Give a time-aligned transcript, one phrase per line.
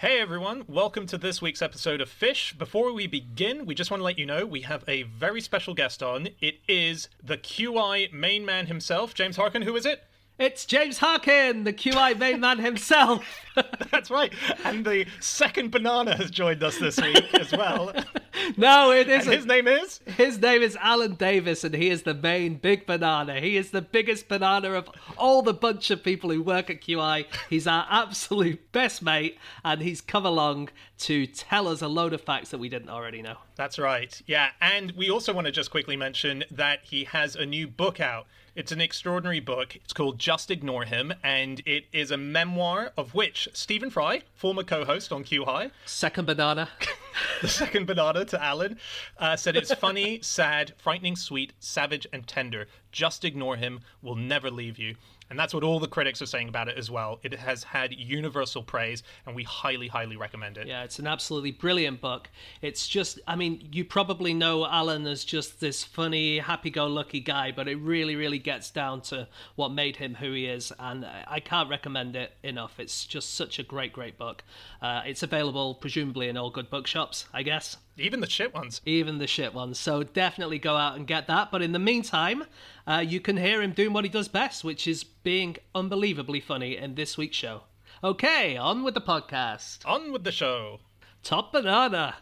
[0.00, 2.54] Hey everyone, welcome to this week's episode of Fish.
[2.56, 5.74] Before we begin, we just want to let you know we have a very special
[5.74, 6.28] guest on.
[6.40, 9.62] It is the QI main man himself, James Harkin.
[9.62, 10.04] Who is it?
[10.38, 13.24] It's James Harkin, the QI main man himself.
[13.90, 14.32] That's right.
[14.64, 17.92] And the second banana has joined us this week as well.
[18.56, 19.32] no, it And isn't.
[19.32, 20.00] his name is?
[20.16, 23.40] His name is Alan Davies, and he is the main big banana.
[23.40, 27.26] He is the biggest banana of all the bunch of people who work at QI.
[27.50, 32.20] He's our absolute best mate, and he's come along to tell us a load of
[32.20, 33.36] facts that we didn't already know.
[33.56, 34.20] That's right.
[34.26, 34.50] Yeah.
[34.60, 38.26] And we also want to just quickly mention that he has a new book out.
[38.56, 39.76] It's an extraordinary book.
[39.76, 44.64] It's called Just Ignore Him, and it is a memoir of which Stephen Fry, former
[44.64, 46.68] co host on QI, Second banana.
[47.42, 48.78] the second banana to Alan,
[49.18, 52.66] uh, said it's funny, sad, frightening, sweet, savage, and tender.
[52.92, 53.80] Just ignore him.
[54.02, 54.96] We'll never leave you.
[55.30, 57.20] And that's what all the critics are saying about it as well.
[57.22, 60.66] It has had universal praise, and we highly, highly recommend it.
[60.66, 62.30] Yeah, it's an absolutely brilliant book.
[62.62, 67.20] It's just, I mean, you probably know Alan as just this funny, happy go lucky
[67.20, 70.72] guy, but it really, really gets down to what made him who he is.
[70.78, 72.80] And I can't recommend it enough.
[72.80, 74.44] It's just such a great, great book.
[74.80, 77.76] Uh, it's available, presumably, in all good bookshops, I guess.
[77.98, 78.80] Even the shit ones.
[78.84, 79.78] Even the shit ones.
[79.78, 81.50] So definitely go out and get that.
[81.50, 82.44] But in the meantime,
[82.86, 86.76] uh, you can hear him doing what he does best, which is being unbelievably funny
[86.76, 87.62] in this week's show.
[88.04, 89.78] Okay, on with the podcast.
[89.84, 90.80] On with the show.
[91.22, 92.16] Top banana.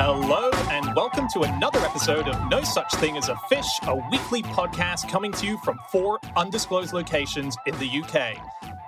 [0.00, 4.44] Hello, and welcome to another episode of No Such Thing as a Fish, a weekly
[4.44, 8.38] podcast coming to you from four undisclosed locations in the UK.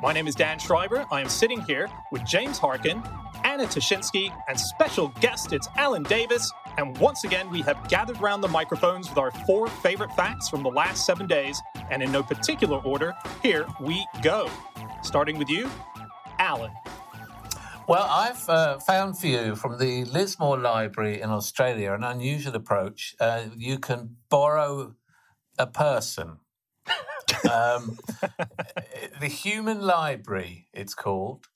[0.01, 1.05] My name is Dan Schreiber.
[1.11, 3.03] I am sitting here with James Harkin,
[3.43, 6.53] Anna Ptaszynski, and special guest, it's Alan Davies.
[6.79, 10.63] And once again, we have gathered round the microphones with our four favorite facts from
[10.63, 11.61] the last seven days.
[11.91, 14.49] And in no particular order, here we go.
[15.03, 15.69] Starting with you,
[16.39, 16.71] Alan.
[17.91, 23.17] Well, I've uh, found for you from the Lismore Library in Australia an unusual approach.
[23.19, 24.95] Uh, you can borrow
[25.59, 26.39] a person.
[27.51, 27.99] um,
[29.21, 31.49] the Human Library, it's called.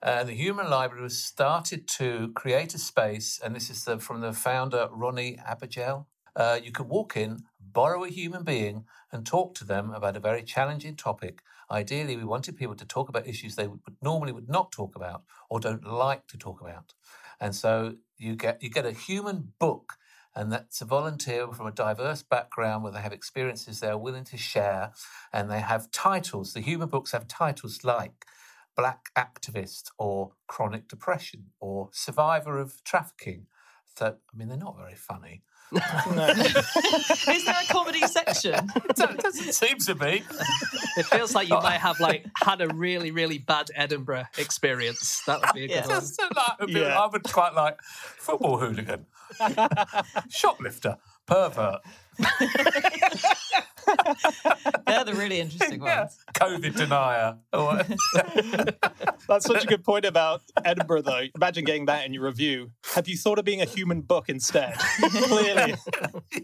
[0.00, 4.20] Uh, the Human Library was started to create a space, and this is the, from
[4.20, 6.06] the founder, Ronni Abergel.
[6.36, 10.20] Uh, you could walk in, borrow a human being, and talk to them about a
[10.20, 11.42] very challenging topic.
[11.70, 15.22] Ideally, we wanted people to talk about issues they would, normally would not talk about
[15.48, 16.94] or don't like to talk about.
[17.40, 19.94] And so you get you get a human book,
[20.34, 24.24] and that's a volunteer from a diverse background where they have experiences they are willing
[24.24, 24.92] to share,
[25.32, 26.52] and they have titles.
[26.52, 28.26] The human books have titles like
[28.76, 33.46] Black Activist or Chronic Depression or Survivor of Trafficking.
[33.96, 35.42] So I mean, they're not very funny.
[35.72, 38.54] Is there a comedy section?
[38.90, 40.22] It doesn't seem to be.
[40.96, 45.22] It feels like you might have like had a really, really bad Edinburgh experience.
[45.26, 45.86] That would be a good Yeah.
[45.86, 45.88] one.
[46.00, 47.00] Just like a bit, Yeah.
[47.00, 49.06] I would quite like football hooligan,
[50.28, 51.80] shoplifter, pervert,
[54.86, 56.18] They're the really interesting yeah, ones.
[56.34, 57.36] COVID denier.
[59.28, 61.22] That's such a good point about Edinburgh, though.
[61.34, 62.70] Imagine getting that in your review.
[62.94, 64.74] Have you thought of being a human book instead?
[65.00, 65.74] Clearly.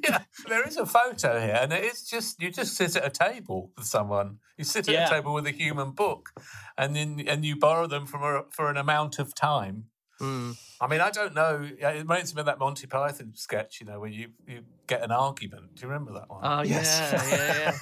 [0.04, 0.18] yeah,
[0.48, 3.70] there is a photo here, and it is just you just sit at a table
[3.76, 4.38] with someone.
[4.56, 5.06] You sit at Yeah.
[5.06, 6.30] a table with a human book,
[6.78, 9.84] and then and you borrow them from a, for an amount of time.
[10.18, 10.52] Hmm.
[10.80, 11.66] I mean, I don't know.
[11.80, 15.02] yeah, It reminds me of that Monty Python sketch, you know, where you, you get
[15.02, 15.74] an argument.
[15.74, 16.40] Do you remember that one?
[16.42, 17.10] Oh, Yes.
[17.12, 17.74] yeah,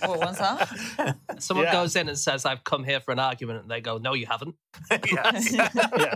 [0.00, 1.16] yeah, What one's that?
[1.38, 1.72] Someone Yeah.
[1.72, 3.62] goes in and says, I've come here for an argument.
[3.62, 4.56] And they go, No, you haven't.
[5.10, 5.52] yes.
[5.52, 6.14] Yeah.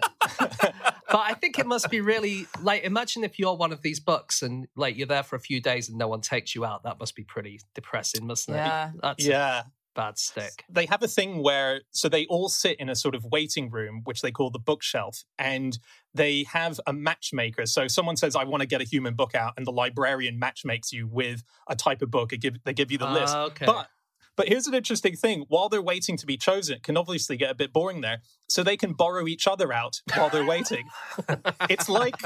[1.09, 4.43] But I think it must be really like, imagine if you're one of these books
[4.43, 6.83] and like you're there for a few days and no one takes you out.
[6.83, 8.89] That must be pretty depressing, mustn't Yeah.
[8.91, 8.95] it?
[9.03, 9.63] That's a Yeah.
[9.97, 10.65] Bad stick.
[10.69, 14.03] They have a thing where, so they all sit in a sort of waiting room,
[14.05, 15.77] which they call the bookshelf, and
[16.15, 17.67] they have a matchmaker.
[17.67, 20.93] So someone says, I want to get a human book out, and the librarian matchmakes
[20.93, 22.31] you with a type of book.
[22.31, 23.35] They give, they give you the list.
[23.35, 23.67] Ah, okay.
[23.67, 23.89] But
[24.37, 27.51] But here's an interesting thing: while they're waiting to be chosen, it can obviously get
[27.51, 28.19] a bit boring there.
[28.49, 30.85] So they can borrow each other out while they're waiting.
[31.69, 32.21] it's like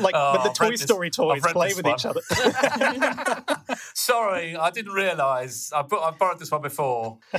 [0.00, 1.94] like Oh, when the I've Toy read this- Story toys I've play with one.
[1.94, 2.20] each other.
[3.94, 5.72] Sorry, I didn't realise.
[5.72, 7.18] I, bu- I borrowed this one before.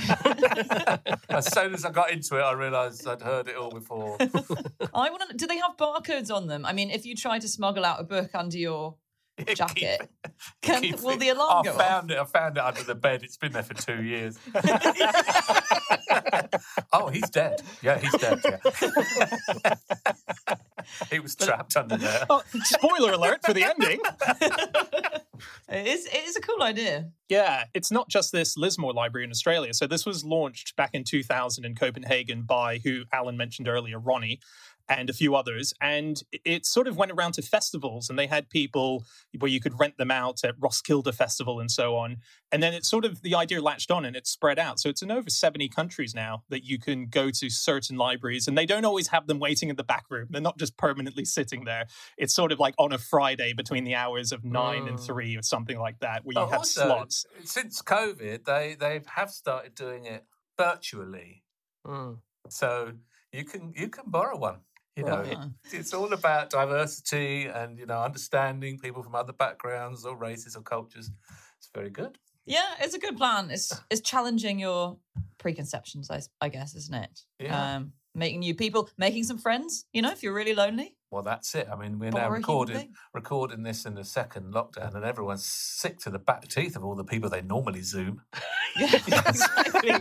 [1.29, 4.17] as soon as I got into it, I realised I'd heard it all before.
[4.19, 5.35] I want to.
[5.35, 6.65] Do they have barcodes on them?
[6.65, 8.95] I mean, if you try to smuggle out a book under your
[9.55, 10.09] jacket,
[10.61, 11.71] can, Keep will it- the alarm go?
[11.71, 12.17] I go found it.
[12.17, 13.23] I found it under the bed.
[13.23, 14.37] It's been there for two years.
[16.93, 17.61] oh, he's dead.
[17.81, 18.39] Yeah, he's dead.
[18.43, 18.57] Yeah.
[21.11, 22.25] he was trapped under there.
[22.29, 23.99] Oh, spoiler alert for the ending.
[25.69, 27.09] It is, it is a cool idea.
[27.29, 29.73] Yeah, it's not just this Lismore Library in Australia.
[29.73, 34.39] So this was launched back in 2000 in Copenhagen by who Alan mentioned earlier, Ronni,
[34.91, 35.73] and a few others.
[35.79, 39.05] And it sort of went around to festivals, and they had people
[39.39, 42.17] where you could rent them out at Roskilde Festival and so on.
[42.51, 44.79] And then it sort of the idea latched on and it spread out.
[44.81, 48.57] So it's in over 70 countries now that you can go to certain libraries, and
[48.57, 50.27] they don't always have them waiting in the back room.
[50.29, 51.85] They're not just permanently sitting there.
[52.17, 55.05] It's sort of like on a Friday between the hours of nine and Mm.
[55.05, 57.25] three or something like that, where you But have also, slots.
[57.45, 60.25] Since COVID, they they have started doing it
[60.57, 61.43] virtually,
[61.87, 62.19] Mm.
[62.49, 62.93] so
[63.31, 64.61] you can you can borrow one.
[64.95, 65.37] You know, Right.
[65.65, 70.55] it- it's all about diversity and you know understanding people from other backgrounds or races
[70.55, 71.09] or cultures.
[71.57, 72.17] It's very good.
[72.45, 73.51] Yeah, it's a good plan.
[73.51, 74.97] It's it's challenging your
[75.37, 76.09] preconceptions,
[76.41, 77.21] I guess, isn't it?
[77.39, 77.75] Yeah.
[77.75, 79.85] Um, making new people, making some friends.
[79.93, 81.67] You know, if you're really lonely, Well, that's it.
[81.71, 86.09] I mean, we're now recording recording this in the second lockdown, and everyone's sick to
[86.09, 88.21] the back teeth of all the people they normally Zoom.
[89.83, 89.99] Yeah,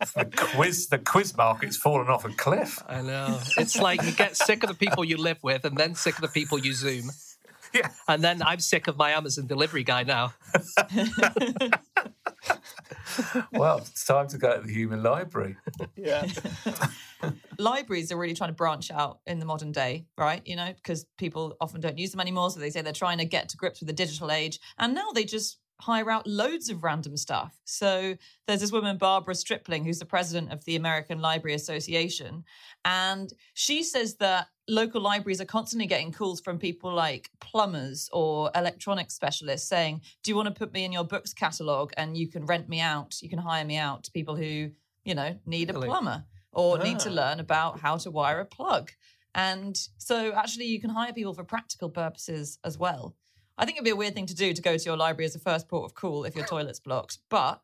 [0.00, 0.30] exactly.
[0.30, 2.80] The quiz, the quiz market's fallen off a cliff.
[2.86, 3.40] I know.
[3.56, 6.20] It's like you get sick of the people you live with and then sick of
[6.20, 7.10] the people you Zoom.
[7.74, 7.90] Yeah.
[8.08, 10.32] And then I'm sick of my Amazon delivery guy now.
[13.52, 15.56] Well, it's time to go to the human library.
[15.96, 16.26] Yeah.
[17.58, 20.42] Libraries are really trying to branch out in the modern day, right?
[20.44, 22.50] You know, because people often don't use them anymore.
[22.50, 24.60] So they say they're trying to get to grips with the digital age.
[24.78, 27.58] And now they just hire out loads of random stuff.
[27.64, 28.16] So
[28.46, 32.44] there's this woman, Barbara Stripling, who's the president of the American Library Association.
[32.84, 38.50] And she says that local libraries are constantly getting calls from people like plumbers or
[38.54, 42.28] electronics specialists saying, Do you want to put me in your books catalog and you
[42.28, 43.22] can rent me out?
[43.22, 44.70] You can hire me out to people who,
[45.04, 47.12] you know, need a plumber or need to Ah.
[47.12, 48.90] learn about how to wire a plug.
[49.34, 53.14] And so actually, you can hire people for practical purposes as well.
[53.58, 55.34] I think it'd be a weird thing to do to go to your library as
[55.34, 57.62] a first port of call if your toilet's blocked, but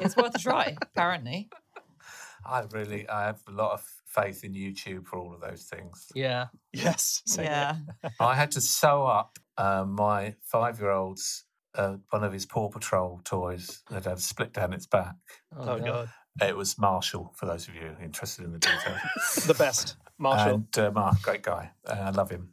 [0.00, 1.48] it's worth a try, apparently.
[2.44, 6.08] I really, I have a lot of faith in YouTube for all of those things.
[6.14, 6.46] Yeah.
[6.72, 7.22] yes.
[7.26, 7.76] same here.
[8.02, 8.10] yeah.
[8.20, 11.44] I had to sew up uh, my five-year-old's
[11.74, 15.14] uh, one of his Paw Patrol toys that had split down its back.
[15.56, 15.84] Oh, no.
[15.84, 16.08] god.
[16.40, 19.00] It was Marshall, for those of you interested in the details.
[19.46, 19.96] The best.
[20.18, 20.54] Marshall.
[20.54, 21.70] and uh, Mark, great guy.
[21.86, 22.52] Uh, I love him.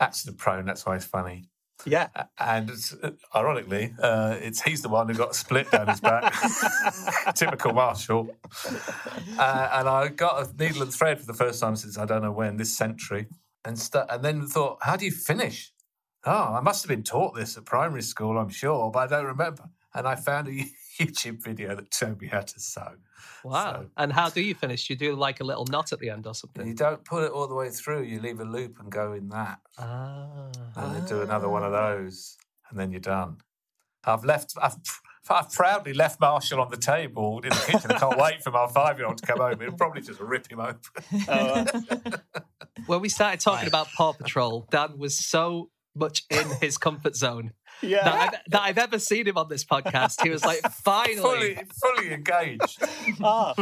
[0.00, 1.44] Accident prone, that's why he's funny.
[1.86, 2.08] Yeah.
[2.38, 2.70] And
[3.34, 6.34] ironically, uh, it's he's the one who got split down his back.
[7.34, 8.30] Typical Marshall.
[9.38, 12.22] Uh, and I got a needle and thread for the first time since I don't
[12.22, 13.26] know when, this century.
[13.64, 15.72] And, st- and then thought, how do you finish?
[16.24, 19.26] Oh, I must have been taught this at primary school, I'm sure, but I don't
[19.26, 19.64] remember.
[19.94, 20.64] And I found a
[20.98, 22.92] YouTube video that showed me how to sew.
[23.44, 23.72] Wow.
[23.82, 24.90] So- And how do you finish?
[24.90, 26.66] You do like a little knot at the end or something?
[26.66, 29.28] you don't pull it all the way through, you leave a loop and go in
[29.28, 29.60] that.
[29.78, 30.48] Ah.
[30.76, 32.36] and then do another one of those,
[32.70, 33.38] and then you're done.
[34.04, 34.54] I've left.
[34.62, 34.76] I've,
[35.28, 37.90] I've proudly left Marshall on the table in the kitchen.
[37.92, 39.60] I can't wait for my five-year-old to come home.
[39.60, 40.78] It'll probably just rip him open.
[41.28, 41.66] Oh,
[42.86, 47.52] When we started talking about Paw Patrol, Dan was so much in his comfort zone
[47.82, 48.04] yeah.
[48.04, 50.22] that I've, that I've ever seen him on this podcast.
[50.22, 51.16] He was like, finally.
[51.16, 52.82] fully, fully engaged.
[53.22, 53.54] ah.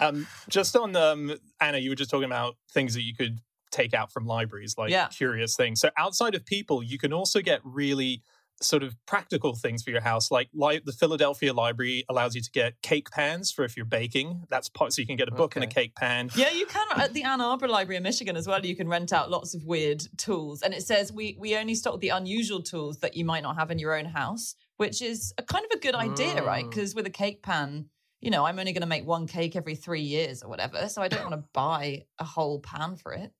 [0.00, 3.40] um, just on um, Anna, you were just talking about things that you could
[3.70, 5.08] take out from libraries, like Yeah.
[5.08, 5.80] curious things.
[5.80, 8.22] So outside of people, you can also get really
[8.60, 10.30] sort of practical things for your house.
[10.30, 14.44] Like li- the Philadelphia Library allows you to get cake pans for if you're baking.
[14.48, 16.30] That's part, so you can get a book and a cake pan.
[16.34, 18.64] Yeah, you can at the Ann Arbor Library in Michigan as well.
[18.64, 22.00] You can rent out lots of weird tools, and it says we we only stock
[22.00, 25.42] the unusual tools that you might not have in your own house, which is a
[25.42, 26.64] kind of a good idea, right?
[26.64, 26.70] Mm.
[26.70, 27.86] Because with a cake pan,
[28.20, 31.02] you know, I'm only going to make one cake every three years or whatever, so
[31.02, 33.32] I don't want to buy a whole pan for it.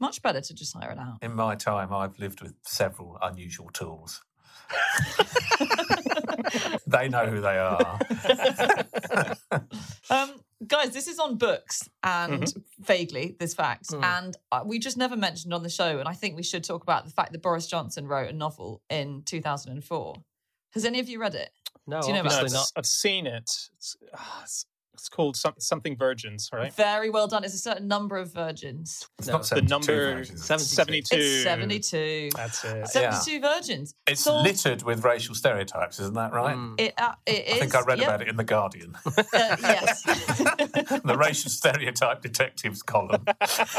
[0.00, 1.18] Much better to just hire it out.
[1.22, 4.22] In my time, I've lived with several unusual tools.
[6.86, 7.98] they know who they are.
[10.10, 12.82] Um, guys, this is on books and Mm-hmm.
[12.82, 14.02] vaguely this fact, Mm.
[14.02, 15.98] and uh, we just never mentioned on the show.
[15.98, 18.80] And I think we should talk about the fact that Boris Johnson wrote a novel
[18.88, 20.14] in 2004.
[20.72, 21.50] Has any of you read it?
[21.86, 22.78] No, Do you know about obviously it's- not.
[22.78, 23.50] I've seen it.
[23.76, 24.64] It's, ah, it's,
[24.98, 26.72] it's called some, something Virgins, right?
[26.74, 27.44] Very well done.
[27.44, 29.08] It's a certain number of virgins.
[29.18, 30.44] It's No, not the number versions.
[30.44, 30.72] 72.
[30.74, 31.16] 72.
[31.16, 32.30] It's 72.
[32.34, 32.88] That's it.
[32.88, 33.94] 72 virgins.
[34.08, 36.56] It's So- littered with racial stereotypes, isn't that right?
[36.56, 36.80] Mm.
[36.80, 37.54] It, uh, it is.
[37.54, 38.08] I think I read yep.
[38.08, 40.02] about it in The Guardian, Uh, yes.
[40.02, 43.24] the racial stereotype detectives column.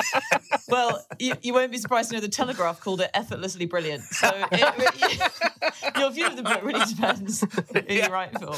[0.70, 4.04] well, you, you won't be surprised to know the Telegraph called it effortlessly brilliant.
[4.04, 8.08] So it, your view of the book really depends who Yeah.
[8.08, 8.56] you write for.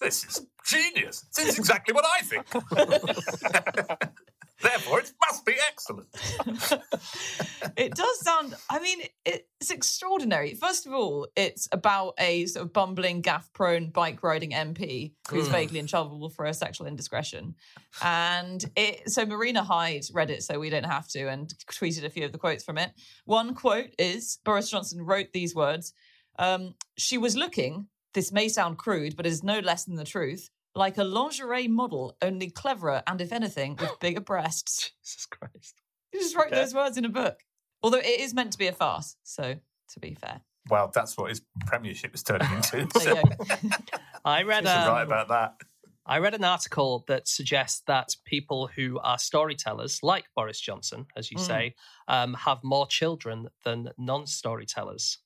[0.00, 1.22] this is genius.
[1.36, 2.46] This is exactly what I think.
[4.62, 6.08] Therefore, it must be excellent.
[7.76, 12.72] it does sound i mean it's extraordinary first of all it's about a sort of
[12.72, 15.52] bumbling gaff prone bike riding mp who's Mm.
[15.52, 17.54] vaguely in trouble for a sexual indiscretion
[18.02, 22.10] and it so marina hyde read it so we don't have to and tweeted a
[22.10, 22.90] few of the quotes from it
[23.24, 25.92] one quote is boris johnson wrote these words
[26.38, 30.50] um, she was looking this may sound crude but is no less than the truth
[30.74, 35.80] like a lingerie model only cleverer and if anything with bigger breasts Jesus Christ.
[36.12, 36.56] he just wrote Okay.
[36.56, 37.40] those words in a book.
[37.82, 39.54] Although it is meant to be a farce, so
[39.92, 40.42] to be fair.
[40.68, 42.86] Well, that's what his premiership is turning into.
[42.98, 43.44] There you go.
[44.24, 45.54] I read He's right um, about that.
[46.06, 51.30] I read an article that suggests that people who are storytellers, like Boris Johnson, as
[51.30, 51.46] you Mm.
[51.46, 51.74] say,
[52.08, 55.18] um, have more children than non-storytellers.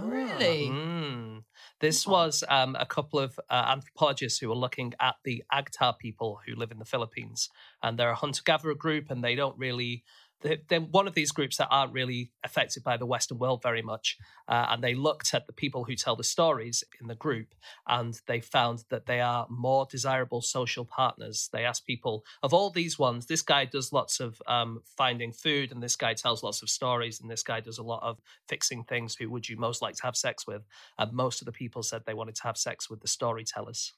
[0.00, 0.68] Really?
[0.68, 1.42] Mm.
[1.80, 6.38] This was um, a couple of uh, anthropologists who were looking at the Agta people
[6.46, 7.50] who live in the Philippines,
[7.82, 10.04] and they're a hunter-gatherer group, and they don't really.
[10.42, 14.18] They're, one of these groups that aren't really affected by the Western world very much,
[14.48, 17.54] uh, and they looked at the people who tell the stories in the group,
[17.86, 21.48] and they found that they are more desirable social partners.
[21.52, 23.26] They asked people of all these ones.
[23.26, 27.20] This guy does lots of um, finding food, and this guy tells lots of stories,
[27.20, 29.14] and this guy does a lot of fixing things.
[29.14, 30.62] Who would you most like to have sex with?
[30.98, 33.92] And most of the people said they wanted to have sex with the storytellers.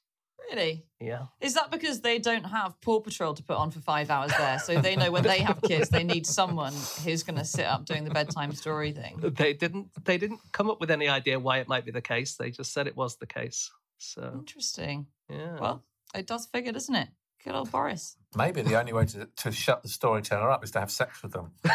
[0.49, 0.85] Really?
[0.99, 1.25] Yeah.
[1.41, 4.59] Is that because they don't have Paw Patrol to put on for five hours there?
[4.59, 6.73] So they know when they have kids, they need someone
[7.03, 9.17] who's going to sit up doing the bedtime story thing.
[9.21, 12.35] They didn't they didn't come up with any idea why it might be the case.
[12.35, 13.71] They just said it was the case.
[13.97, 15.07] So Interesting.
[15.29, 15.59] yeah.
[15.59, 17.09] Well, it does figure, doesn't it?
[17.43, 18.17] Good old Boris.
[18.35, 21.31] Maybe the only way to, to shut the storyteller up is to have sex with
[21.31, 21.51] them.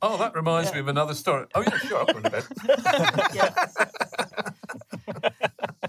[0.00, 1.46] oh, that reminds me of another story.
[1.54, 2.44] Oh, yeah, sure, I'll go to bed.
[3.34, 3.52] Yeah.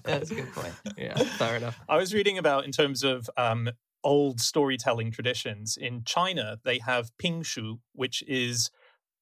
[0.05, 0.73] That's a good point.
[0.97, 1.79] yeah, fair enough.
[1.89, 3.69] I was reading about in terms of um,
[4.03, 6.59] old storytelling traditions in China.
[6.63, 8.69] They have Pingshu, which is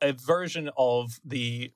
[0.02, 1.72] a version of the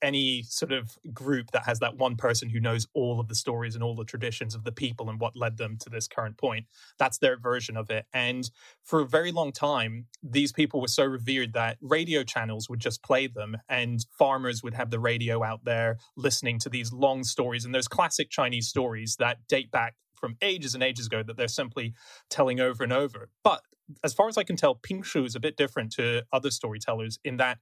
[0.00, 3.74] any sort of group that has that one person who knows all of the stories
[3.74, 6.66] and all the traditions of the people and what led them to this current point.
[6.98, 8.06] That's their version of it.
[8.12, 8.50] And
[8.82, 13.02] for a very long time, these people were so revered that radio channels would just
[13.02, 17.64] play them, and farmers would have the radio out there listening to these long stories.
[17.64, 21.48] And those classic Chinese stories that date back from ages and ages ago that they're
[21.48, 21.94] simply
[22.30, 23.28] telling over and over.
[23.42, 23.62] But
[24.04, 27.18] as far as I can tell, Ping Shu is a bit different to other storytellers
[27.24, 27.58] in that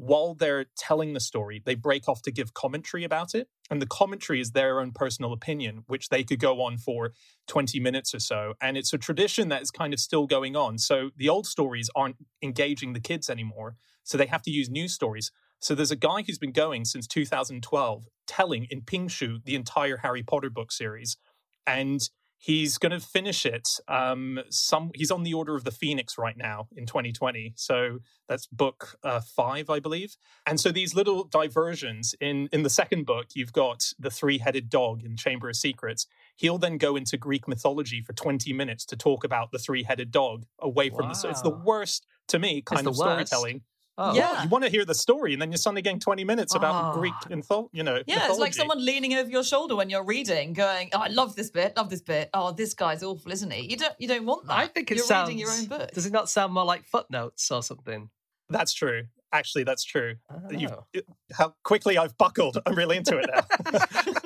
[0.00, 3.48] while they're telling the story, they break off to give commentary about it.
[3.70, 7.12] And the commentary is their own personal opinion, which they could go on for
[7.48, 8.54] 20 minutes or so.
[8.62, 10.78] And it's a tradition that is kind of still going on.
[10.78, 13.76] So the old stories aren't engaging the kids anymore.
[14.02, 15.30] So they have to use new stories.
[15.58, 20.22] So there's a guy who's been going since 2012 telling in Pingshu the entire Harry
[20.22, 21.18] Potter book series.
[21.66, 22.00] And
[22.40, 23.68] he's going to finish it.
[23.86, 28.46] Um, some he's on the Order of the Phoenix right now in 2020, so that's
[28.46, 30.16] book uh, five, I believe.
[30.46, 34.70] And so these little diversions in in the second book, you've got the three headed
[34.70, 36.06] dog in Chamber of Secrets.
[36.36, 40.10] He'll then go into Greek mythology for 20 minutes to talk about the three headed
[40.10, 41.14] dog away from the.
[41.14, 43.62] So it's the worst to me kind the of storytelling.
[44.02, 44.32] Oh, Yeah.
[44.32, 46.74] Well, you want to hear the story, and then you're suddenly getting 20 minutes about
[46.74, 46.92] Ah.
[46.94, 48.02] Greek mytho- you know.
[48.06, 51.36] Yeah, it's like someone leaning over your shoulder when you're reading, going, "Oh, I love
[51.36, 52.30] this bit, love this bit.
[52.32, 54.56] Oh, this guy's awful, isn't he?" You don't, you don't want that.
[54.58, 55.28] I think it you're sounds.
[55.28, 55.90] reading your own book.
[55.92, 58.08] Does it not sound more like footnotes or something?
[58.48, 59.04] That's true.
[59.32, 60.16] Actually, that's true.
[60.50, 60.86] You've, Oh.
[60.92, 62.58] it- how quickly I've buckled.
[62.66, 63.80] I'm really into it now.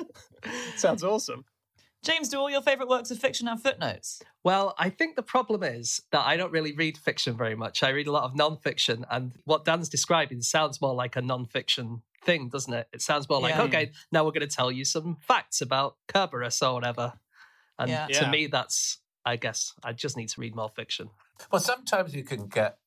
[0.77, 1.43] Sounds awesome.
[2.05, 4.21] James, do all your favorite works of fiction have footnotes?
[4.43, 7.81] Well, I think the problem is that I don't really read fiction very much.
[7.81, 12.03] I read a lot of non-fiction, and what Dan's describing sounds more like a non-fiction
[12.23, 12.87] thing, doesn't it?
[12.93, 13.63] It sounds more like, Yeah.
[13.63, 17.13] okay, now we're going to tell you some facts about Kerberos or whatever.
[17.79, 18.05] And Yeah.
[18.05, 18.29] to Yeah.
[18.29, 21.09] me, that's, I guess, I just need to read more fiction.
[21.51, 22.77] Well, sometimes you can get,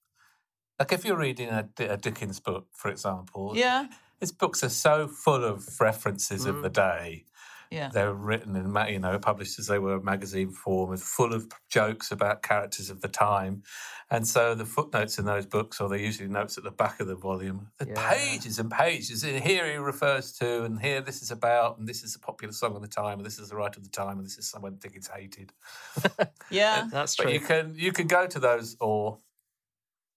[0.79, 3.89] like if you're reading a, a Dickens book, for example, Yeah,
[4.21, 6.63] his books are so full of references of mm.
[6.63, 7.25] the day.
[7.71, 7.89] Yeah.
[7.93, 12.11] They're written in, you know, published as they were magazine form, and full of jokes
[12.11, 13.63] about characters of the time.
[14.11, 17.07] And so the footnotes in those books, or they're usually notes at the back of
[17.09, 18.11] the volume, the Yeah.
[18.15, 19.23] pages and pages.
[19.23, 22.53] And here he refers to, and here this is about, and this is a popular
[22.55, 24.49] song of the time, and this is the right of the time, and this is
[24.49, 25.53] someone Dickens hated.
[26.51, 26.89] Yeah.
[26.91, 27.33] That's But true.
[27.33, 29.19] you can you can go to those or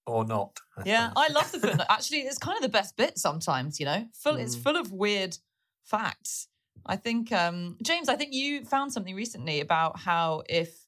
[0.08, 0.60] or not.
[0.86, 1.86] Yeah, I love the footnote.
[1.90, 4.08] Actually, it's kind of the best bit sometimes, you know.
[4.14, 4.64] Full it's Mm.
[4.64, 5.38] full of weird
[5.84, 6.48] facts.
[6.86, 10.81] I think um James, I think you found something recently about how if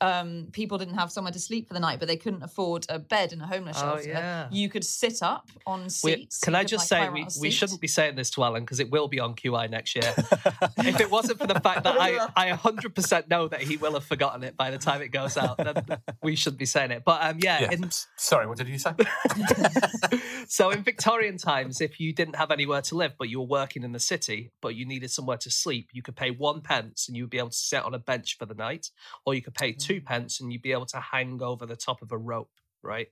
[0.00, 2.98] um, people didn't have somewhere to sleep for the night, but they couldn't afford a
[2.98, 4.08] bed in a homeless Oh, shelter.
[4.10, 4.48] yeah.
[4.50, 6.38] You could sit up on We- seats.
[6.40, 8.62] can You I could, just like, say we, we shouldn't be saying this to Alan
[8.62, 10.12] because it will be on QI next year.
[10.78, 14.04] if it wasn't for the fact that I, I 100% know that he will have
[14.04, 15.82] forgotten it by the time it goes out, then
[16.22, 17.02] we shouldn't be saying it.
[17.04, 17.72] But um, yeah, Yeah.
[17.72, 18.92] in, Sorry, what did you say?
[20.48, 23.82] so in Victorian times, if you didn't have anywhere to live, but you were working
[23.82, 27.16] in the city, but you needed somewhere to sleep, you could pay one pence and
[27.16, 28.90] you would be able to sit on a bench for the night,
[29.26, 32.02] or you could pay two pence and you'd be able to hang over the top
[32.02, 32.50] of a rope,
[32.82, 33.08] right?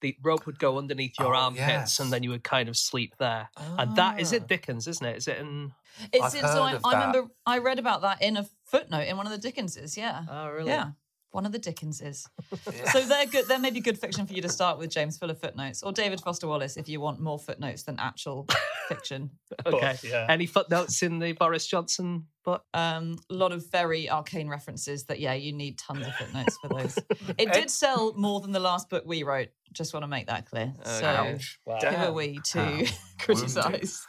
[0.00, 2.00] The rope would go underneath your Oh, armpits yes.
[2.00, 3.50] and then you would kind of sleep there.
[3.78, 4.36] And that is Ah.
[4.36, 5.16] it Dickens, isn't it?
[5.18, 5.72] Is it in
[6.12, 7.06] It's, I've it's so I, of I that.
[7.06, 9.96] remember I read about that in a footnote in one of the Dickenses.
[9.98, 10.24] Yeah.
[10.30, 10.70] Oh really?
[10.70, 10.92] Yeah.
[11.32, 12.26] One of the Dickenses.
[12.72, 12.90] Yeah.
[12.92, 13.46] So they're good.
[13.46, 16.20] They're maybe good fiction for you to start with, James, full of footnotes, or David
[16.20, 18.48] Foster Wallace if you want more footnotes than actual
[18.88, 19.30] fiction.
[19.66, 19.96] Okay.
[20.02, 20.26] yeah.
[20.28, 22.64] Any footnotes in the Boris Johnson book?
[22.74, 26.68] Um, a lot of very arcane references that, yeah, you need tons of footnotes for
[26.68, 26.98] those.
[27.38, 29.48] It did sell more than the last book we wrote.
[29.72, 30.72] Just want to make that clear.
[30.84, 31.60] So Ouch.
[31.66, 34.04] who are we to How criticise?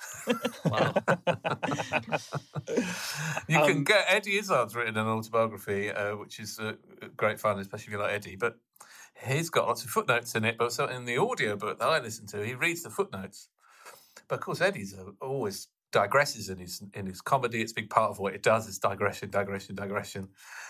[0.66, 0.94] Wow.
[3.48, 6.74] You can Um, get Eddie Izzard's written an autobiography, uh, which is uh,
[7.18, 8.36] great fun, especially if you like Eddie.
[8.36, 8.58] But
[9.26, 10.58] he's got lots of footnotes in it.
[10.58, 13.50] But so in the audio book that I listen to, he reads the footnotes.
[14.28, 17.62] But of course, Eddie's uh, always digresses in his in his comedy.
[17.62, 20.30] It's a big part of what it does is digression, digression, digression.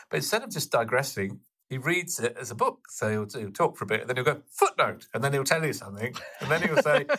[0.09, 2.87] But instead of just digressing, he reads it as a book.
[2.89, 5.43] So he'll, he'll talk for a bit, and then he'll go footnote, and then he'll
[5.43, 7.05] tell you something, and then he'll say.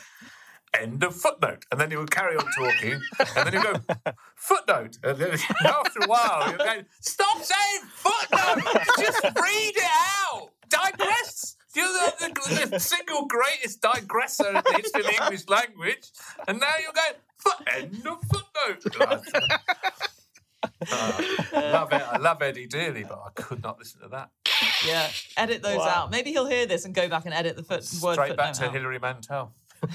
[0.74, 2.98] End of footnote, and then he will carry on talking,
[3.36, 3.94] and then he'll go
[4.36, 5.32] footnote, and then
[5.66, 9.90] after a while he'll go, "Stop saying footnote, just read it
[10.32, 15.48] out, digress." You're the, the, the single greatest digressor in the history of the English
[15.48, 16.10] language,
[16.48, 17.20] and now you're going
[17.74, 19.50] end of footnote.
[20.92, 21.22] Uh,
[21.54, 22.02] I love it.
[22.02, 24.30] I love Eddie dearly, but I could not listen to that.
[24.86, 25.88] yeah, edit those Wow.
[26.04, 26.10] out.
[26.12, 28.66] Maybe he'll hear this and go back and edit the foot word Straight back to
[28.66, 28.72] out.
[28.72, 29.52] Hilary Mantel.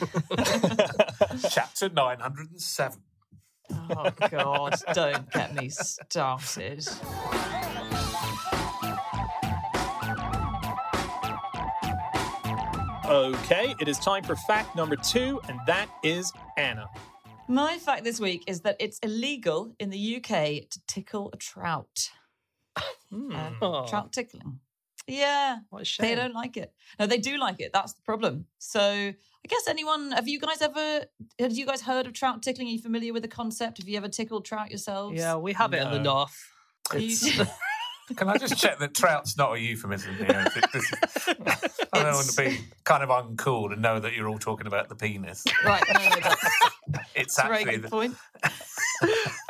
[1.50, 3.00] Chapter 907.
[3.72, 4.76] Oh God!
[4.94, 6.86] Don't get me started.
[13.10, 16.88] Okay, it is time for fact number two, and that is Anna.
[17.48, 22.10] My fact this week is that it's illegal in the UK to tickle a trout.
[22.76, 22.82] Uh,
[23.62, 24.60] Oh, Trout tickling.
[25.08, 26.06] Yeah, what a shame.
[26.10, 26.74] they don't like it.
[27.00, 27.72] No, they do like it.
[27.74, 28.46] That's the problem.
[28.60, 29.16] So I
[29.48, 31.06] guess anyone, have you guys ever,
[31.40, 32.68] have you guys heard of trout tickling?
[32.68, 33.78] Are you familiar with the concept?
[33.78, 35.18] Have you ever tickled trout yourselves?
[35.18, 36.38] Yeah, we have it in the north.
[36.98, 37.16] You-
[38.16, 40.48] Can I just check that trout's not a euphemism here?
[40.74, 40.94] This
[41.92, 44.88] I don't want to be kind of uncool and know that you're all talking about
[44.88, 45.44] the penis.
[45.66, 46.46] right, no, no, that's,
[47.16, 48.16] It's that's a very good the, point.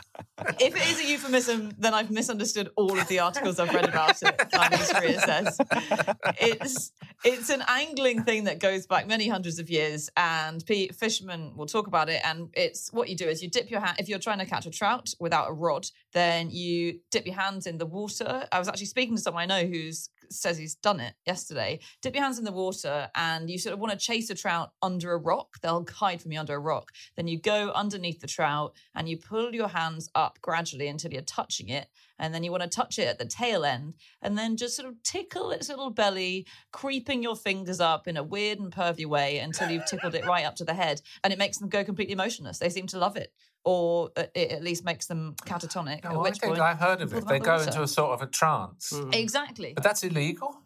[0.60, 4.22] if it is a euphemism, then I've misunderstood all of the articles I've read about
[4.22, 4.40] it.
[4.40, 6.36] Need to reassess.
[6.40, 6.92] It's
[7.24, 11.66] it's an angling thing that goes back many hundreds of years, and pe- fishermen will
[11.66, 12.22] talk about it.
[12.24, 14.66] And it's what you do is you dip your hand if you're trying to catch
[14.66, 18.48] a trout without a rod, then you dip your hands in the water.
[18.52, 21.80] I was actually speaking to someone I know who's says he's done it yesterday.
[22.02, 24.72] Dip your hands in the water, and you sort of want to chase a trout
[24.82, 25.58] under a rock.
[25.62, 26.92] They'll hide from you under a rock.
[27.16, 31.22] Then you go underneath the trout and you pull your hands up gradually until you're
[31.22, 31.88] touching it.
[32.20, 34.88] And then you want to touch it at the tail end and then just sort
[34.88, 39.38] of tickle its little belly, creeping your fingers up in a weird and pervy way
[39.38, 41.02] until you've tickled it right up to the head.
[41.24, 42.58] And it makes them go completely motionless.
[42.58, 43.32] They seem to love it.
[43.74, 46.06] Or uh, it at least makes them catatonic.
[46.06, 47.28] At I which think point, I've heard of it.
[47.28, 48.94] They go into a sort of a trance.
[48.94, 49.14] Mm.
[49.24, 49.74] Exactly.
[49.76, 50.62] But that's illegal?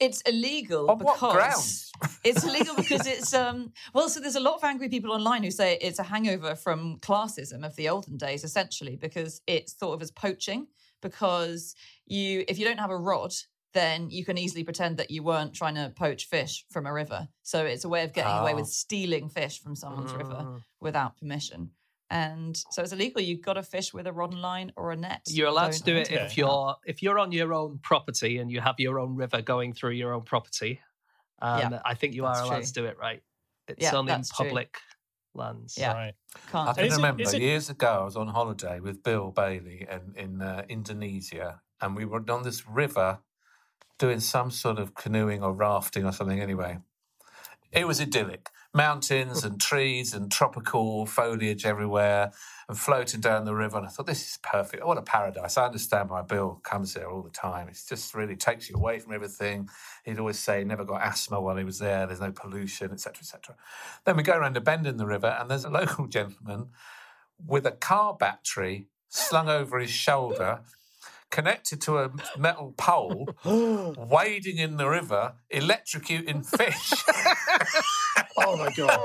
[0.00, 1.92] It's illegal On because what grounds?
[2.24, 5.50] it's illegal because it's um well so there's a lot of angry people online who
[5.50, 10.02] say it's a hangover from classism of the olden days essentially because it's thought of
[10.02, 10.66] as poaching
[11.00, 11.74] because
[12.06, 13.32] you if you don't have a rod
[13.72, 17.28] then you can easily pretend that you weren't trying to poach fish from a river
[17.42, 18.56] so it's a way of getting away Oh.
[18.56, 20.62] with stealing fish from someone's river Mm.
[20.80, 21.70] without permission
[22.12, 24.96] and so it's illegal you've got to fish with a rod and line or a
[24.96, 28.38] net You're allowed to Don't- do it if you're if you're on your own property
[28.38, 30.80] and you have your own river going through your own property.
[31.40, 32.64] Um, I think you are allowed true.
[32.66, 33.22] to do it, right?
[33.66, 34.46] It's Yeah, only in that's true.
[34.46, 34.76] public
[35.34, 35.76] lands.
[35.78, 35.92] Yeah.
[35.94, 36.14] Right.
[36.52, 39.02] can't I can Is it- remember is it- years ago, I was on holiday with
[39.02, 43.20] Bill Bailey in, in uh, Indonesia, and we were on this river
[43.98, 46.78] doing some sort of canoeing or rafting or something anyway.
[47.72, 48.48] It was idyllic.
[48.74, 52.32] Mountains and trees and tropical foliage everywhere
[52.68, 53.76] and floating down the river.
[53.76, 54.84] And I thought, this is perfect.
[54.84, 55.58] What a paradise.
[55.58, 57.68] I understand why Bill comes here all the time.
[57.68, 59.68] It just really takes you away from everything.
[60.04, 62.06] He'd always say he never got asthma while he was there.
[62.06, 63.56] There's no pollution, etc., etc.
[64.06, 66.68] Then we go around a bend in the river and there's a local gentleman
[67.46, 70.60] with a car battery slung over his shoulder,
[71.30, 76.92] connected to a metal pole, wading in the river, electrocuting fish.
[78.36, 78.98] Oh my god.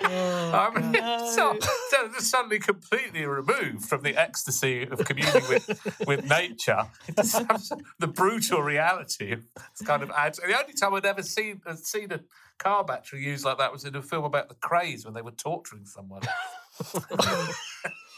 [0.02, 1.30] I mean, no.
[1.34, 1.58] so,
[1.90, 6.86] so they're suddenly completely removed from the ecstasy of communing with, with nature.
[7.16, 10.38] The brutal reality of this kind of adds.
[10.38, 12.20] And the only time I'd ever seen uh, seen a
[12.58, 15.30] car battery used like that was in a film about the Krays when they were
[15.32, 16.22] torturing someone.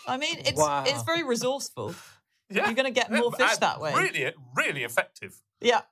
[0.07, 0.85] I mean, it's Wow.
[0.87, 1.95] it's very resourceful.
[2.49, 3.95] Yeah, You're going to get more fish And that way.
[3.95, 5.35] Really, really effective.
[5.61, 5.83] Yeah.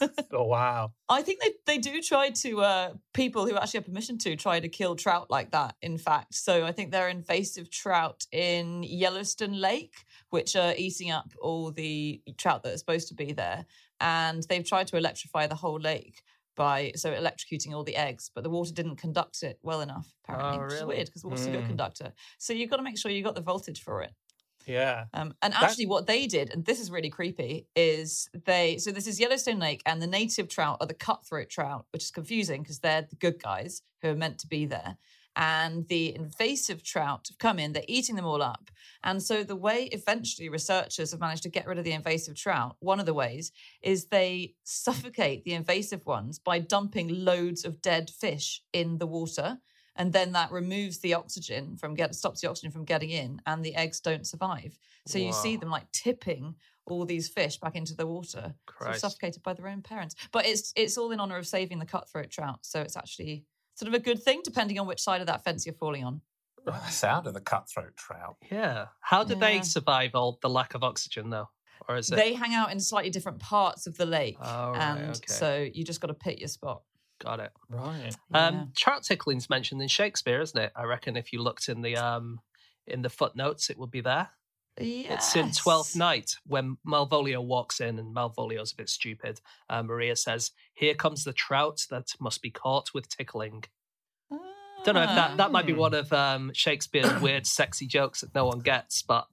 [0.32, 0.92] Oh wow.
[1.08, 4.58] I think they, they do try to, uh, people who actually have permission to try
[4.58, 6.34] to kill trout like that, in fact.
[6.34, 9.94] So I think they're invasive trout in Yellowstone Lake,
[10.30, 13.64] which are eating up all the trout that are supposed to be there.
[14.00, 16.22] And they've tried to electrify the whole lake
[16.56, 20.58] by so electrocuting all the eggs, but the water didn't conduct it well enough, apparently,
[20.58, 21.66] Oh, which is weird because water's a good Mm.
[21.66, 22.12] conductor.
[22.38, 24.12] So you've got to make sure you've got the voltage for it.
[24.66, 25.04] Yeah.
[25.12, 29.06] Um, and actually, what they did, and this is really creepy, is they so this
[29.06, 32.80] is Yellowstone Lake, and the native trout are the cutthroat trout, which is confusing because
[32.80, 34.96] they're the good guys who are meant to be there.
[35.36, 38.70] And the invasive trout have come in, they're eating them all up.
[39.02, 42.76] And so, the way eventually researchers have managed to get rid of the invasive trout,
[42.80, 43.50] one of the ways
[43.82, 49.58] is they suffocate the invasive ones by dumping loads of dead fish in the water
[49.96, 53.64] and then that removes the oxygen from get stops the oxygen from getting in and
[53.64, 56.54] the eggs don't survive so you see them like tipping
[56.86, 60.44] all these fish back into the water sort of suffocated by their own parents but
[60.46, 63.94] it's it's all in honor of saving the cutthroat trout so it's actually sort of
[63.94, 66.20] a good thing depending on which side of that fence you're falling on
[66.64, 68.36] The sound of the cutthroat trout.
[68.50, 68.86] Yeah.
[69.00, 71.50] How do they survive all the lack of oxygen though?
[71.88, 72.16] Or is it?
[72.16, 75.20] they hang out in slightly different parts of the lake Oh, right, and okay.
[75.26, 76.82] so you just got to pick your spot
[77.24, 77.52] Got it.
[77.70, 78.14] Right.
[78.32, 78.46] Yeah.
[78.46, 80.72] Um, trout tickling's mentioned in Shakespeare, isn't it?
[80.76, 82.40] I reckon if you looked in the um
[82.86, 84.28] in the footnotes, it would be there.
[84.78, 85.34] Yes.
[85.34, 89.40] It's in Twelfth Night when Malvolio walks in, and Malvolio's a bit stupid.
[89.70, 93.64] Uh, Maria says, "Here comes the trout that must be caught with tickling."
[94.86, 95.78] I don't know if that that might be Hmm.
[95.78, 99.26] one of um, Shakespeare's weird, sexy jokes that no one gets, but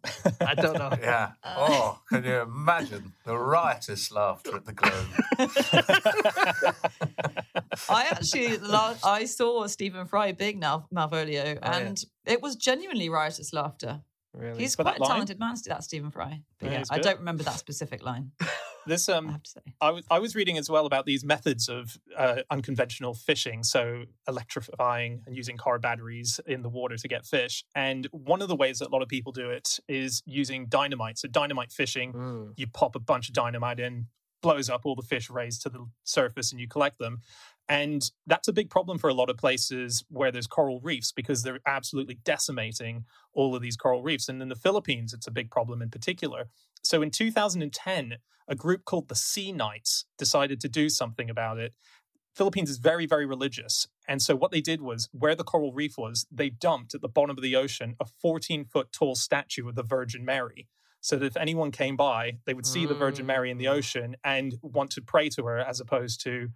[0.45, 0.91] I don't know.
[1.01, 1.31] Yeah.
[1.43, 5.07] Oh, can you imagine the riotous laughter at the Globe?
[7.89, 11.77] I actually, la- I saw Stephen Fry big now Malvolio, Oh, yeah.
[11.77, 14.01] and it was genuinely riotous laughter.
[14.33, 14.59] Really.
[14.59, 15.09] He's For quite a line?
[15.11, 16.41] talented man that, Stephen Fry.
[16.59, 18.31] But Yeah, yeah, I don't remember that specific line.
[18.87, 19.61] This I um have to say.
[19.79, 24.05] I was I was reading as well about these methods of uh, unconventional fishing, so
[24.27, 27.63] electrifying and using car batteries in the water to get fish.
[27.75, 31.19] And one of the ways that a lot of people do it is using dynamite.
[31.19, 32.53] So dynamite fishing, Mm.
[32.57, 34.07] you pop a bunch of dynamite in,
[34.41, 37.19] blows up all the fish raised to the surface, and you collect them.
[37.71, 41.41] And that's a big problem for a lot of places where there's coral reefs because
[41.41, 44.27] they're absolutely decimating all of these coral reefs.
[44.27, 46.49] And in the Philippines, it's a big problem in particular.
[46.83, 48.17] So in 2010,
[48.49, 51.73] a group called the Sea Knights decided to do something about it.
[52.35, 53.87] Philippines is very, very religious.
[54.05, 57.07] And so what they did was where the coral reef was, they dumped at the
[57.07, 60.67] bottom of the ocean a 14 foot tall statue of the Virgin Mary.
[60.99, 63.77] So that if anyone came by, they would see the Virgin Mary in the Mm.
[63.77, 66.49] ocean and want to pray to her as opposed to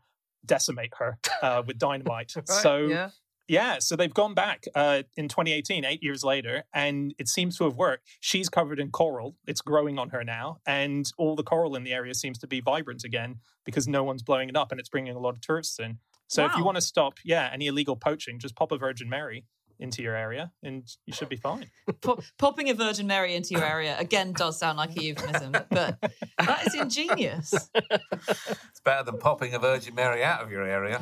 [0.45, 2.33] decimate her uh, with dynamite.
[2.35, 3.09] Right, so yeah.
[3.47, 7.63] yeah, so they've gone back uh, in 2018, eight years later, and it seems to
[7.65, 8.07] have worked.
[8.19, 11.93] She's covered in coral; it's growing on her now, and all the coral in the
[11.93, 15.15] area seems to be vibrant again because no one's blowing it up, and it's bringing
[15.15, 15.99] a lot of tourists in.
[16.27, 19.45] So if you want to stop, yeah, any illegal poaching, just pop a Virgin Mary
[19.79, 21.65] into your area, and you should be fine.
[22.01, 25.97] Pop- popping a Virgin Mary into your area again does sound like a euphemism, but
[26.39, 27.53] that is ingenious.
[27.73, 31.01] It's better than popping a Virgin Mary out of your area.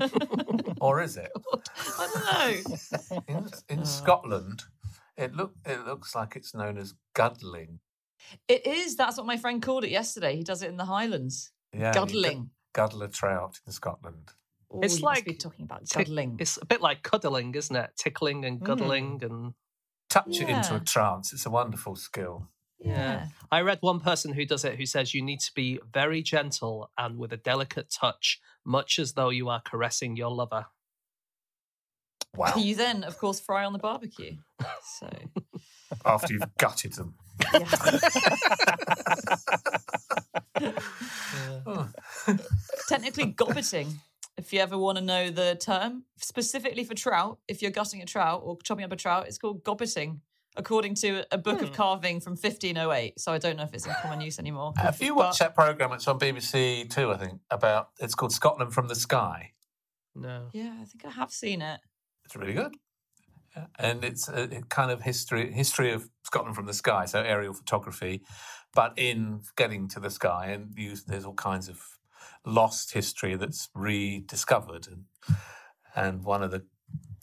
[0.80, 1.30] or is it?
[1.98, 3.22] I don't know.
[3.28, 4.64] In, in Scotland,
[5.16, 7.80] it look it looks like it's known as guddling.
[8.48, 8.96] It is.
[8.96, 10.36] That's what my friend called it yesterday.
[10.36, 11.52] He does it in the Highlands.
[11.72, 12.50] Yeah, you Guddling.
[12.72, 14.32] Guddle a trout in Scotland.
[14.74, 16.36] Ooh, It's you be like talking about Tick- guddling.
[16.40, 17.90] It's a bit like cuddling, isn't it?
[17.96, 18.66] Tickling and mm.
[18.66, 19.54] cuddling and
[20.08, 21.32] Touch it into a trance.
[21.32, 22.48] It's a wonderful skill.
[22.78, 23.26] yeah.
[23.50, 26.90] I read one person who does it who says you need to be very gentle
[26.96, 30.66] and with a delicate touch, much as though you are caressing your lover.
[32.36, 32.52] Wow.
[32.58, 34.36] You then, of course, fry on the barbecue.
[34.98, 35.08] So
[36.04, 37.14] After you've gutted them.
[41.66, 41.88] Oh.
[42.88, 44.00] technically gobbiting.
[44.36, 48.06] If you ever want to know the term, specifically for trout, if you're gutting a
[48.06, 50.20] trout or chopping up a trout, it's called gobbiting,
[50.56, 51.74] according to a book of hmm.
[51.74, 53.18] carving from 1508.
[53.18, 54.74] So I don't know if it's in common use anymore.
[54.76, 55.92] Have you watched that program?
[55.92, 57.40] It's on BBC Two, I think.
[57.50, 59.52] About it's called Scotland from the Sky.
[60.14, 60.48] No.
[60.52, 61.80] Yeah, I think I have seen it.
[62.24, 62.74] It's really good,
[63.78, 67.04] and it's a, a kind of history history of Scotland from the sky.
[67.06, 68.22] So aerial photography,
[68.74, 71.80] but in getting to the sky, and you, there's all kinds of
[72.46, 74.88] lost history that's rediscovered.
[74.88, 75.04] And,
[75.94, 76.64] and one of the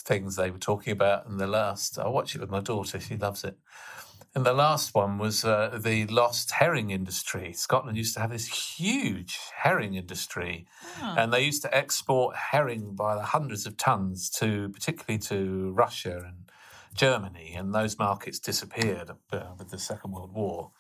[0.04, 3.18] things they were talking about in the last, I watch it with my daughter, she
[3.18, 3.58] loves it.
[4.36, 7.54] And the last one was uh, the lost herring industry.
[7.54, 10.66] Scotland used to have this huge herring industry,
[11.02, 16.24] and they used to export herring by the hundreds of tons to, particularly to Russia
[16.26, 16.50] and
[16.96, 20.72] Germany, and those markets disappeared uh, with the Second World War.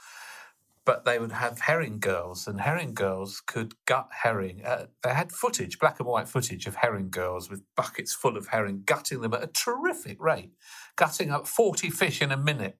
[0.85, 4.65] But they would have herring girls, and herring girls could gut herring.
[4.65, 8.47] Uh, they had footage, black and white footage of herring girls with buckets full of
[8.47, 10.51] herring, gutting them at a terrific rate,
[10.97, 12.77] gutting up 40 fish in a minute.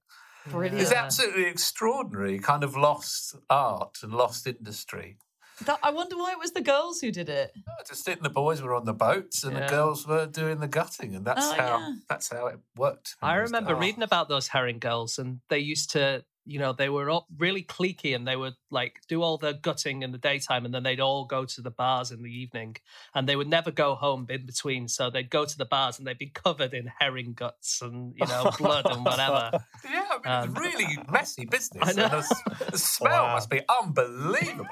[0.48, 0.82] Brilliant.
[0.82, 5.18] It's absolutely extraordinary, kind of lost art and lost industry.
[5.66, 7.54] That- I wonder why it was the girls who did it.
[7.88, 9.62] Just it, and the boys were on the boats and Yeah.
[9.68, 11.94] the girls were doing the gutting, and that's Oh, how yeah.
[12.10, 13.16] that's how it worked.
[13.22, 13.80] I It was- remember oh.
[13.80, 17.64] reading about those herring girls, and they used to, you know, they were all really
[17.64, 21.00] cliquey, and they would like do all the gutting in the daytime, and then they'd
[21.00, 22.76] all go to the bars in the evening,
[23.16, 24.88] and they would never go home in between.
[24.88, 28.28] So they'd go to the bars, and they'd be covered in herring guts and you
[28.28, 29.52] know blood and whatever.
[29.86, 31.84] Yeah, I mean, Um, it's really messy business.
[31.90, 32.04] I know.
[32.06, 33.34] and The, the smell Wow.
[33.34, 34.68] must be unbelievable.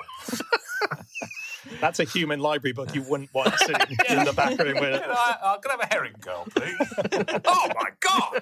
[1.82, 5.02] That's a human library book you wouldn't want sitting in the back room You with.
[5.02, 6.76] know, I, I could have a herring girl, please.
[7.46, 8.42] oh my god!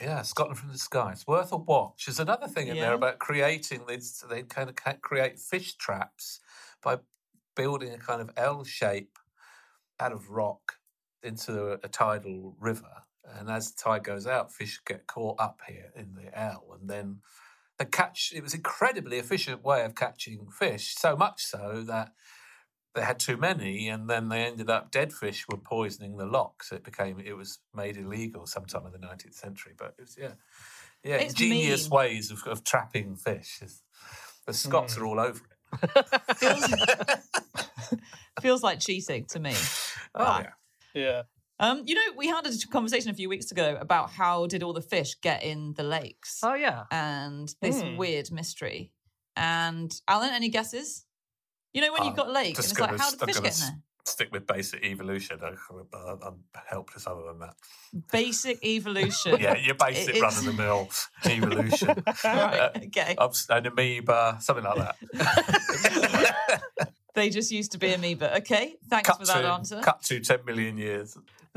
[0.00, 1.12] Yeah, Scotland from the sky.
[1.12, 2.06] It's worth a watch.
[2.06, 2.82] There's another thing in Yeah.
[2.86, 3.86] there about creating.
[3.86, 6.40] They they kind of create fish traps
[6.82, 6.98] by
[7.54, 9.18] building a kind of L shape
[9.98, 10.74] out of rock
[11.22, 13.04] into a, a tidal river.
[13.24, 16.88] And as the tide goes out, fish get caught up here in the L, and
[16.88, 17.20] then
[17.78, 18.32] they catch.
[18.34, 22.12] It was incredibly efficient way of catching fish, so much so that
[22.94, 26.62] they had too many, and then they ended up dead fish were poisoning the loch,
[26.64, 29.74] so it became it was made illegal sometime in the nineteenth century.
[29.78, 30.32] But it was yeah,
[31.04, 31.90] yeah, It's ingenious mean.
[31.90, 33.60] ways of, of trapping fish.
[34.46, 36.36] The Scots are all over it.
[36.36, 36.64] Feels,
[38.40, 39.54] feels like cheating to me.
[40.14, 40.40] Oh Ah.
[40.40, 40.50] yeah.
[40.94, 41.22] Yeah.
[41.60, 44.72] Um, you know, we had a conversation a few weeks ago about how did all
[44.72, 47.96] the fish get in the lakes Oh yeah, and this Hmm.
[47.96, 48.92] weird mystery.
[49.36, 51.04] And Alan, any guesses?
[51.72, 53.60] You know when you've got lakes, and it's like, how did the fish get in
[53.60, 53.78] there?
[54.04, 55.38] Stick with basic evolution.
[55.42, 55.54] I-
[56.26, 57.54] I'm helpless other than that.
[58.10, 59.38] Basic evolution.
[59.38, 60.88] Yeah, your basic is- run of the mill
[61.26, 61.88] evolution.
[62.24, 62.70] right.
[62.86, 63.14] Okay.
[63.16, 66.62] Uh, an amoeba, something like that.
[67.14, 68.36] They just used to be amoeba.
[68.38, 68.76] Okay.
[68.88, 69.80] Thanks cut for that to, answer.
[69.80, 71.16] Cut to 10 million years.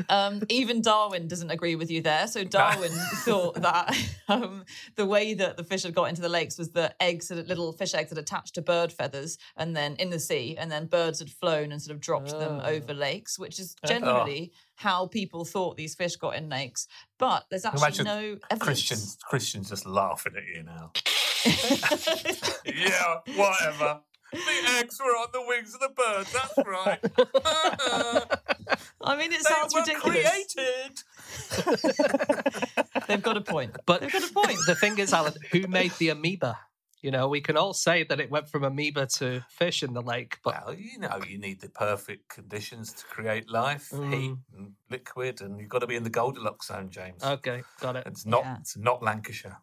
[0.09, 2.27] Um, even Darwin doesn't agree with you there.
[2.27, 2.91] So Darwin
[3.25, 3.95] thought that
[4.27, 7.47] um, the way that the fish had got into the lakes was that eggs, had,
[7.47, 10.87] little fish eggs, had attached to bird feathers, and then in the sea, and then
[10.87, 12.69] birds had flown and sort of dropped them Oh.
[12.69, 16.87] over lakes, which is generally how people thought these fish got in lakes.
[17.19, 18.59] But there's actually Imagine no evidence.
[18.59, 20.91] Christians, Christians just laughing at you now.
[22.65, 23.99] yeah, whatever.
[24.33, 26.31] The eggs were on the wings of the birds.
[26.33, 26.99] That's right.
[29.01, 30.29] I mean, it they sounds were ridiculous.
[30.53, 31.03] created.
[33.07, 33.75] They've got a point.
[33.85, 34.57] but They've got a point.
[34.67, 36.57] the thing is, Alan, who made the amoeba?
[37.01, 40.01] You know, we can all say that it went from amoeba to fish in the
[40.01, 44.37] lake, but Well, you know, you need the perfect conditions to create life, heat Mm.
[44.57, 47.21] and liquid, and you've got to be in the Goldilocks zone, James.
[47.21, 48.07] okay, got it.
[48.07, 48.43] It's not.
[48.45, 48.57] Yeah.
[48.61, 49.57] It's not Lancashire.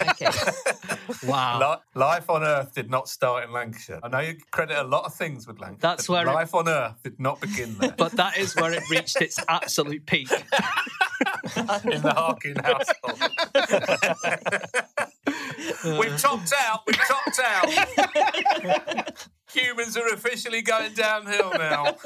[0.00, 0.30] Okay.
[1.26, 1.58] Wow.
[1.94, 4.00] Li- Life on Earth did not start in Lancashire.
[4.02, 5.78] I know you credit a lot of things with Lancashire.
[5.80, 7.94] That's where it- life on Earth did not begin there.
[7.98, 10.30] But that is where it reached its absolute peak.
[10.32, 10.46] in
[12.02, 13.20] the Harkin household.
[15.98, 16.80] we've topped out.
[16.86, 17.68] We've topped out.
[19.52, 21.96] Humans are officially going downhill now.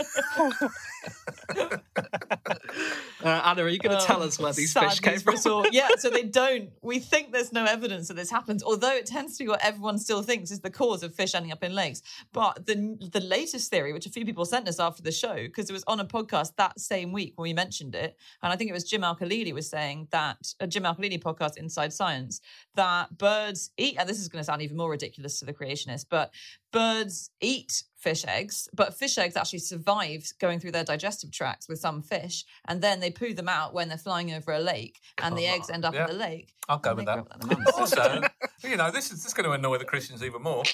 [3.29, 5.53] Uh, Anna, are you going to tell us where these fish came for from?
[5.53, 5.67] all.
[5.73, 6.71] Yeah, so they don't.
[6.83, 9.99] We think there's no evidence that this happens, although it tends to be what everyone
[9.99, 12.01] still thinks is the cause of fish ending up in lakes.
[12.33, 15.69] But the the latest theory, which a few people sent us after the show, because
[15.69, 18.71] it was on a podcast that same week when we mentioned it, and I think
[18.71, 22.41] it was Jim Al-Khalili was saying that a Jim Al-Khalili podcast, Inside Science,
[22.77, 26.07] that birds eat, and this is going to sound even more ridiculous to the creationists,
[26.09, 26.33] but
[26.73, 31.79] birds eat fish eggs, but fish eggs actually survive going through their digestive tracts with
[31.79, 35.37] some fish, and then they poo them out when they're flying over a lake, and
[35.37, 36.05] the eggs end up yeah.
[36.05, 36.53] in the lake.
[36.69, 37.15] I'll go with that.
[37.15, 37.71] grow up like the mums.
[37.79, 38.23] Also,
[38.63, 40.65] you know, this is this is going to annoy the Christians even more.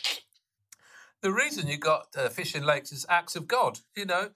[1.23, 3.81] The reason you got uh, fish in lakes is acts of God.
[3.97, 4.31] You know,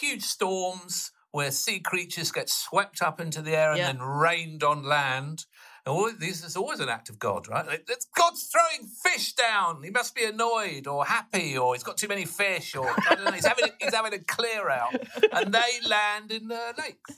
[0.00, 3.92] huge storms where sea creatures get swept up into the air and Yeah.
[3.92, 5.46] then rained on land.
[5.88, 7.66] And all this is always an act of God, right?
[7.66, 9.82] It- It's God's throwing fish down.
[9.82, 13.24] He must be annoyed or happy or he's got too many fish or I don't
[13.24, 13.30] know.
[13.32, 14.92] He's having a, he's having a clear out,
[15.32, 17.16] and they land in the lakes.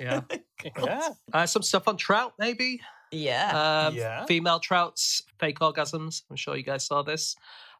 [0.00, 0.22] Yeah.
[0.84, 1.08] Yeah.
[1.32, 2.80] Uh, some stuff on trout, maybe.
[3.10, 3.86] Yeah.
[3.88, 4.24] Um, Yeah.
[4.26, 6.22] Female trouts, fake orgasms.
[6.30, 7.34] I'm sure you guys saw this.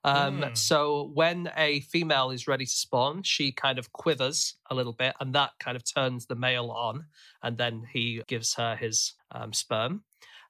[0.04, 0.56] Um, Mm.
[0.56, 5.14] So when a female is ready to spawn, she kind of quivers a little bit,
[5.20, 7.06] and that kind of turns the male on,
[7.42, 10.02] and then he gives her his um, sperm.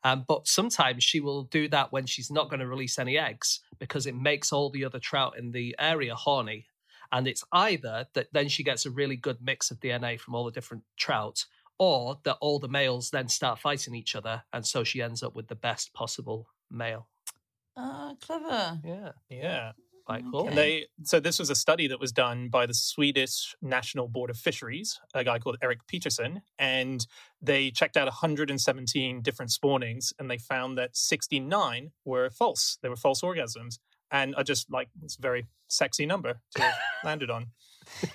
[0.05, 3.61] Um, but sometimes she will do that when she's not going to release any eggs
[3.79, 6.67] because it makes all the other trout in the area horny.
[7.13, 10.45] And it's either that then she gets a really good mix of DNA from all
[10.45, 11.45] the different trout,
[11.79, 15.35] or that all the males then start fighting each other, and so she ends up
[15.35, 17.09] with the best possible male.
[17.77, 18.81] Ah, clever.
[18.85, 19.73] Yeah, Yeah.
[20.05, 20.49] Quite mm, cool.
[20.49, 24.31] And they so this was a study that was done by the Swedish National Board
[24.31, 27.07] of Fisheries, a guy called Eric Peterson, and
[27.41, 32.79] they checked out 117 different spawnings, and they found that 69 were false.
[32.83, 33.79] They were false orgasms,
[34.11, 37.47] and I just like it's a very sexy number to have landed on.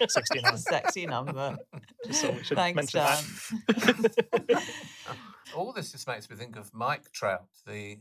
[0.08, 0.58] 69.
[0.58, 1.58] Sexy number.
[2.06, 4.02] Just thought we should Thanks, mention Dan.
[4.48, 4.64] that.
[5.56, 7.98] All this just makes me think of Mike Trout, the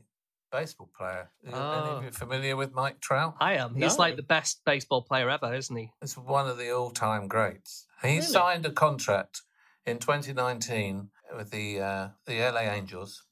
[0.50, 1.30] baseball player.
[1.46, 1.54] Are Any
[1.90, 1.96] Oh.
[1.98, 3.36] of you familiar with Mike Trout?
[3.40, 3.74] I am.
[3.74, 4.04] He's No.
[4.04, 5.92] like the best baseball player ever, isn't he?
[6.02, 7.86] It's one of the all-time greats.
[8.02, 8.20] He Really?
[8.22, 9.42] signed a contract
[9.84, 13.24] in 2019 with the uh, the LA Angels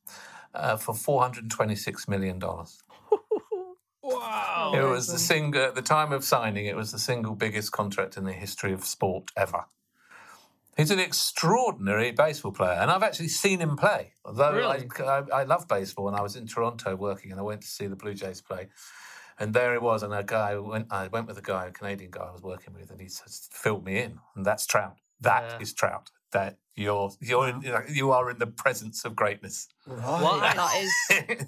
[0.55, 2.83] uh, for 426 million dollars.
[4.07, 4.72] Wow.
[4.74, 6.66] It was the single at the time of signing.
[6.66, 9.64] It was the single biggest contract in the history of sport ever.
[10.77, 14.13] He's an extraordinary baseball player, and I've actually seen him play.
[14.25, 14.89] Although Really?
[14.99, 17.69] I, I, I love baseball, and I was in Toronto working, and I went to
[17.69, 18.69] see the Blue Jays play.
[19.39, 20.87] And there he was, and a guy went.
[20.93, 23.53] I went with a guy, a Canadian guy I was working with, and he just
[23.53, 24.97] filled me in, and that's Trout.
[25.21, 25.89] That is Yeah.
[25.89, 26.11] Trout.
[26.33, 29.69] That you're you're in, you are in the presence of greatness.
[29.87, 30.41] What?
[30.57, 30.93] That is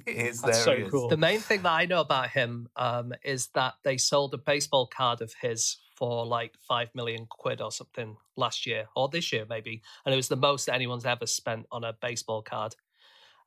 [0.06, 0.90] is, That's there so is.
[0.90, 1.08] cool.
[1.08, 4.86] The main thing that I know about him um, is that they sold a baseball
[4.86, 9.46] card of his for like five million quid or something last year or this year
[9.48, 12.74] maybe, and it was the most that anyone's ever spent on a baseball card.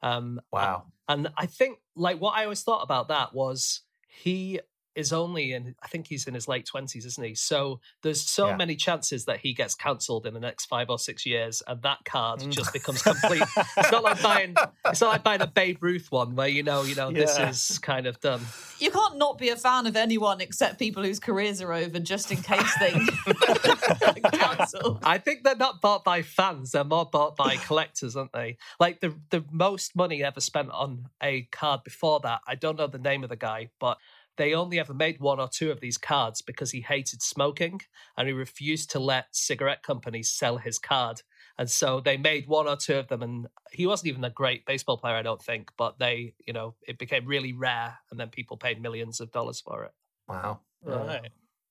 [0.01, 0.87] Um, Wow.
[1.07, 4.59] and I think like what I always thought about that was he
[4.99, 7.33] is only in I think he's in his late twenties, isn't he?
[7.35, 8.55] So there's so Yeah.
[8.57, 12.05] many chances that he gets cancelled in the next five or six years, and that
[12.05, 12.51] card Mm.
[12.51, 13.43] just becomes complete.
[13.77, 16.83] it's not like buying it's not like buying a Babe Ruth one where you know,
[16.83, 18.41] you know, this is kind of done.
[18.79, 22.31] you can't not be a fan of anyone except people whose careers are over, just
[22.31, 22.91] in case they
[24.33, 24.99] cancel.
[25.03, 28.57] I think they're not bought by fans; they're more bought by collectors, aren't they?
[28.79, 32.41] Like the the most money ever spent on a card before that.
[32.47, 33.97] I don't know the name of the guy, but
[34.39, 37.81] they only ever made one or two of these cards because he hated smoking
[38.17, 41.21] and he refused to let cigarette companies sell his card.
[41.57, 44.65] And so they made one or two of them, and he wasn't even a great
[44.65, 45.71] baseball player, I don't think.
[45.77, 49.59] But they, you know, it became really rare, and then people paid millions of dollars
[49.59, 49.91] for it.
[50.29, 50.61] Wow.
[50.85, 51.17] Right.
[51.17, 51.25] Um,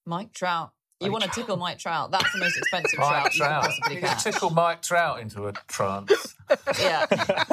[0.05, 0.73] Mike Trout.
[1.01, 2.11] You Mike want to tickle Mike Trout?
[2.11, 4.25] That's the most expensive Mike trout you can possibly You can catch.
[4.25, 6.35] tickle Mike Trout into a trance.
[6.81, 7.07] Yeah,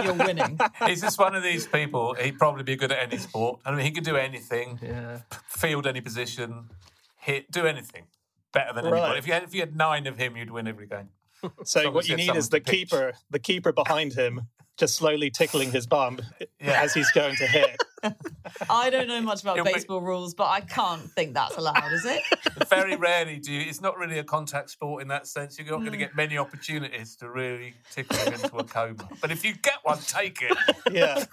[0.03, 0.60] you're winning.
[0.88, 2.15] He's just one of these people.
[2.15, 3.60] He'd probably be good at any sport.
[3.63, 5.19] I mean, he could do anything, Yeah.
[5.47, 6.69] field any position,
[7.17, 8.05] hit, do anything
[8.51, 8.93] better than Right.
[8.99, 9.19] anybody.
[9.19, 11.10] If you had, if you had nine of him, you'd win every game.
[11.65, 12.89] So what you need is the pitch.
[12.89, 16.19] keeper, the keeper behind him, just slowly tickling his bum
[16.59, 16.81] Yeah.
[16.81, 17.77] as he's going to hit.
[18.69, 21.91] I don't know much about You'll be- baseball rules, but I can't think that's allowed,
[21.91, 22.21] is it?
[22.69, 23.61] Very rarely do you.
[23.67, 25.57] It's not really a contact sport in that sense.
[25.57, 25.99] You're not going to Mm.
[25.99, 29.07] get many opportunities to really tickle him into a coma.
[29.21, 30.57] But if you get one, take it.
[30.91, 31.23] Yeah.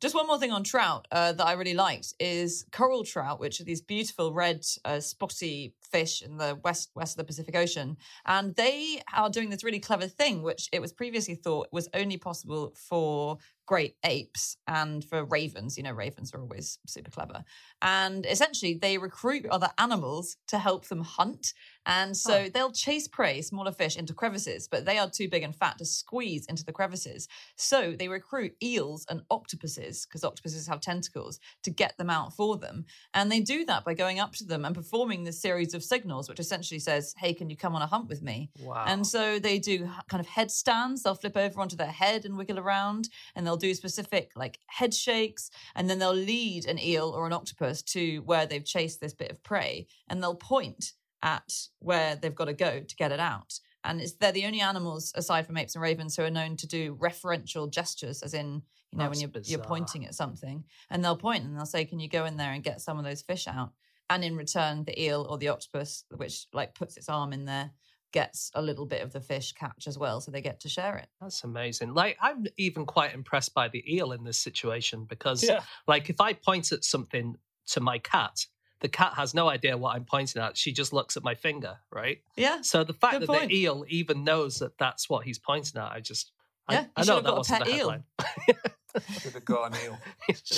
[0.00, 3.60] Just one more thing on trout uh, that I really liked is coral trout, which
[3.60, 7.96] are these beautiful red, uh, spotty fish in the west west of the Pacific Ocean,
[8.26, 12.18] and they are doing this really clever thing, which it was previously thought was only
[12.18, 15.78] possible for great apes and for ravens.
[15.78, 17.42] You know, ravens are always super clever,
[17.80, 21.54] and essentially they recruit other animals to help them hunt.
[21.86, 25.54] And so they'll chase prey, smaller fish, into crevices, but they are too big and
[25.54, 27.28] fat to squeeze into the crevices.
[27.56, 32.56] So they recruit eels and octopuses, because octopuses have tentacles, to get them out for
[32.56, 32.84] them.
[33.12, 36.28] And they do that by going up to them and performing this series of signals,
[36.28, 38.50] which essentially says, Hey, can you come on a hunt with me?
[38.60, 38.84] Wow.
[38.86, 41.02] And so they do kind of headstands.
[41.02, 44.94] They'll flip over onto their head and wiggle around, and they'll do specific like head
[44.94, 45.50] shakes.
[45.74, 49.30] And then they'll lead an eel or an octopus to where they've chased this bit
[49.30, 53.54] of prey, and they'll point at where they've got to go to get it out.
[53.84, 56.66] And it's, they're the only animals, aside from apes and ravens, who are known to
[56.66, 60.64] do referential gestures, as in, you know, That's when you're, you're pointing at something.
[60.90, 63.04] And they'll point and they'll say, Can you go in there and get some of
[63.04, 63.72] those fish out?
[64.08, 67.72] And in return, the eel or the octopus, which like puts its arm in there,
[68.12, 70.20] gets a little bit of the fish catch as well.
[70.20, 71.08] So they get to share it.
[71.20, 71.92] That's amazing.
[71.94, 75.62] Like I'm even quite impressed by the eel in this situation because Yeah.
[75.88, 77.34] like if I point at something
[77.68, 78.46] to my cat,
[78.84, 80.58] the cat has no idea what I'm pointing at.
[80.58, 82.18] She just looks at my finger, right?
[82.36, 82.60] Yeah.
[82.60, 83.48] So the fact Good that point.
[83.48, 86.32] the eel even knows that that's what he's pointing at, I just
[86.70, 87.76] Yeah, I, I should know have that got a wasn't pet eel.
[87.90, 88.04] headline.
[89.20, 89.98] Should have got an eel.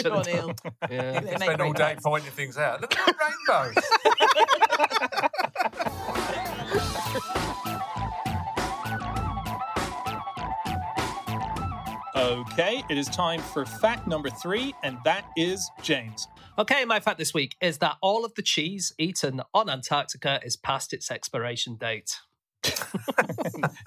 [0.02, 0.52] Go on, Neil.
[0.90, 1.20] Yeah.
[1.20, 2.02] They make Spend all great day bags.
[2.04, 2.80] pointing things out.
[2.82, 3.14] Look at the
[3.48, 3.74] rainbows.
[12.16, 16.28] Okay, it is time for fact number three, and that is James.
[16.58, 20.56] Okay, my fact this week is that all of the cheese eaten on Antarctica is
[20.56, 22.16] past its expiration date.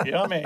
[0.06, 0.44] Yummy.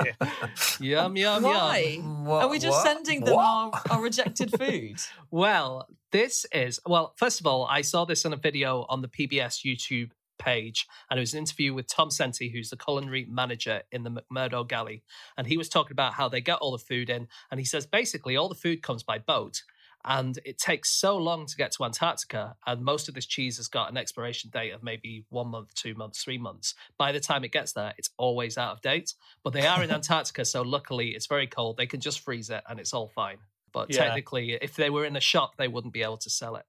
[0.80, 1.42] Yum, yum, yum.
[1.42, 1.96] Why?
[2.02, 2.86] What- Are we just what?
[2.86, 4.96] sending them our, our rejected food?
[5.30, 9.08] Well, this is, well, first of all, I saw this in a video on the
[9.08, 13.82] PBS YouTube page, and it was an interview with Tom Senti, who's the culinary manager
[13.92, 15.02] in the McMurdo Galley.
[15.36, 17.28] And he was talking about how they get all the food in.
[17.50, 19.62] And he says basically all the food comes by boat.
[20.06, 23.68] And it takes so long to get to Antarctica, and most of this cheese has
[23.68, 26.74] got an expiration date of maybe one month, two months, three months.
[26.98, 29.14] By the time it gets there, it's always out of date.
[29.42, 31.76] But they are in Antarctica, so luckily it's very cold.
[31.78, 33.38] They can just freeze it, and it's all fine.
[33.72, 34.04] But Yeah.
[34.04, 36.66] technically, if they were in a shop, they wouldn't be able to sell it.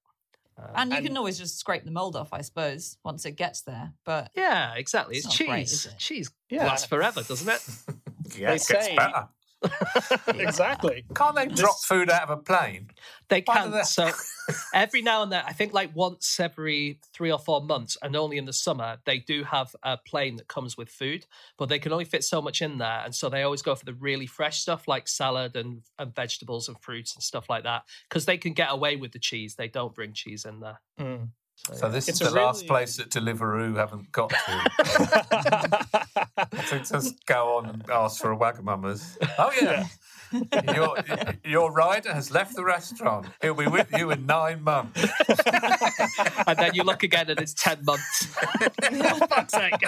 [0.58, 3.32] Um, and you And- can always just scrape the mold off, I suppose, once it
[3.32, 3.92] gets there.
[4.04, 5.18] But Yeah, exactly.
[5.18, 5.46] It's, It's cheese.
[5.46, 5.98] great, it?
[5.98, 6.64] Cheese Yeah.
[6.64, 7.62] lasts forever, doesn't it?
[8.38, 9.28] Yeah, it They gets say- better.
[10.28, 11.04] exactly.
[11.14, 12.90] Can't they drop food out of a plane?
[13.28, 13.70] They Why can.
[13.72, 14.10] they- So
[14.74, 18.36] every now and then, I think like once every three or four months, and only
[18.38, 21.26] in the summer, they do have a plane that comes with food,
[21.58, 23.02] but they can only fit so much in there.
[23.04, 26.68] And so they always go for the really fresh stuff like salad and, and vegetables
[26.68, 29.54] and fruits and stuff like that because they can get away with the cheese.
[29.56, 30.80] They don't bring cheese in there.
[31.00, 31.28] Mm.
[31.72, 36.05] So this It's is a the last place that Deliveroo haven't got to.
[36.66, 39.18] so just go on and ask for a Wagamama's.
[39.38, 39.86] Oh yeah.
[40.74, 40.96] your,
[41.44, 43.26] your rider has left the restaurant.
[43.40, 45.06] He'll be with you in nine months.
[46.46, 48.26] and then you look again and it's 10 months.
[48.26, 49.82] For fuck's sake.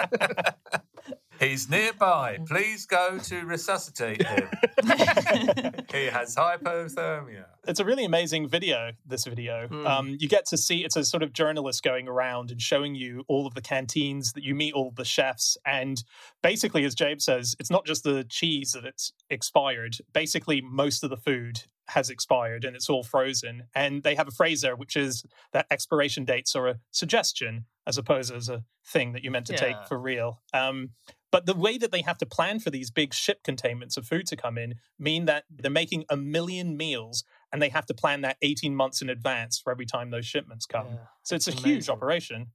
[1.38, 2.38] He's nearby.
[2.46, 4.48] Please go to resuscitate him.
[5.92, 7.44] he has hypothermia.
[7.66, 9.86] it's a really amazing video this video Hmm.
[9.86, 13.24] um, you get to see it's a sort of journalist going around and showing you
[13.28, 16.02] all of the canteens that you meet all of the chefs and
[16.42, 21.10] basically as james says it's not just the cheese that it's expired basically most of
[21.10, 23.64] the food has expired and it's all frozen.
[23.74, 27.96] And they have a phrase there which is that expiration dates are a suggestion as
[27.96, 30.40] opposed as a thing that you're meant to take for real.
[30.52, 30.90] Um,
[31.30, 34.26] but the way that they have to plan for these big ship containments of food
[34.28, 38.22] to come in mean that they're making a million meals and they have to plan
[38.22, 40.86] that 18 months in advance for every time those shipments come.
[40.86, 42.48] Yeah, so it's a it's huge operation.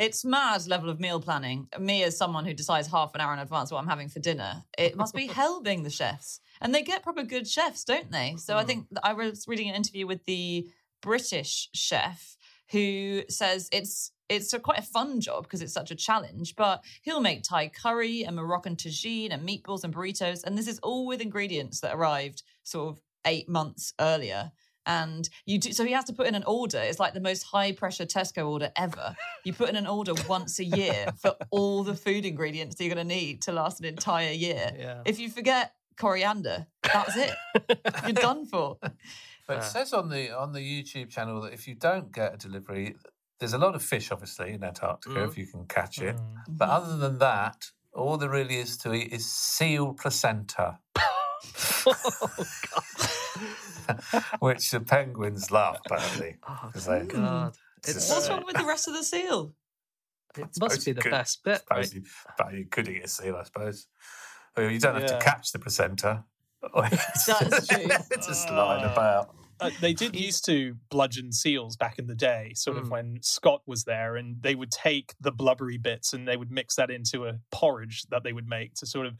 [0.00, 1.68] It's mad level of meal planning.
[1.78, 4.64] Me, as someone who decides half an hour in advance what I'm having for dinner,
[4.78, 6.40] it must be hell being the chefs.
[6.62, 8.36] And they get proper good chefs, don't they?
[8.38, 8.66] So I Mm.
[8.66, 10.66] think I was reading an interview with the
[11.02, 12.36] British chef
[12.70, 16.56] who says it's it's a quite a fun job because it's such a challenge.
[16.56, 20.78] But he'll make Thai curry and Moroccan tagine and meatballs and burritos, and this is
[20.78, 24.50] all with ingredients that arrived sort of eight months earlier.
[24.90, 26.78] And you do so he has to put in an order.
[26.78, 29.14] It's like the most high pressure Tesco order ever.
[29.44, 32.94] You put in an order once a year for all the food ingredients that you're
[32.94, 34.72] going to need to last an entire year.
[34.78, 35.02] Yeah.
[35.04, 37.34] If you forget coriander, that's it.
[38.04, 38.78] You're done for.
[39.46, 42.36] But it says on the on the YouTube channel that if you don't get a
[42.36, 42.96] delivery,
[43.38, 45.28] there's a lot of fish, obviously, in Antarctica Mm.
[45.28, 46.16] if you can catch it.
[46.16, 46.34] Mm.
[46.48, 50.78] But other than that, all there really is to eat is seal placenta,
[54.40, 56.36] which the penguins love, apparently.
[56.48, 57.54] Oh, 'cause they- God.
[57.78, 59.54] It's It's, What's wrong with the rest of the seal?
[60.36, 61.62] it must be the could- best bit.
[61.70, 61.92] Right?
[61.92, 62.02] you,
[62.38, 63.86] but you could eat a seal, I suppose.
[64.56, 65.18] Well, you don't have Yeah.
[65.18, 66.24] to catch the placenta.
[66.74, 67.24] That's
[67.66, 67.86] true.
[68.10, 68.92] it's just lying Ah.
[68.92, 69.34] about.
[69.60, 72.90] Uh, they did used to bludgeon seals back in the day, sort of Mm.
[72.90, 76.76] when Scott was there, and they would take the blubbery bits and they would mix
[76.76, 79.14] that into a porridge that they would make to sort of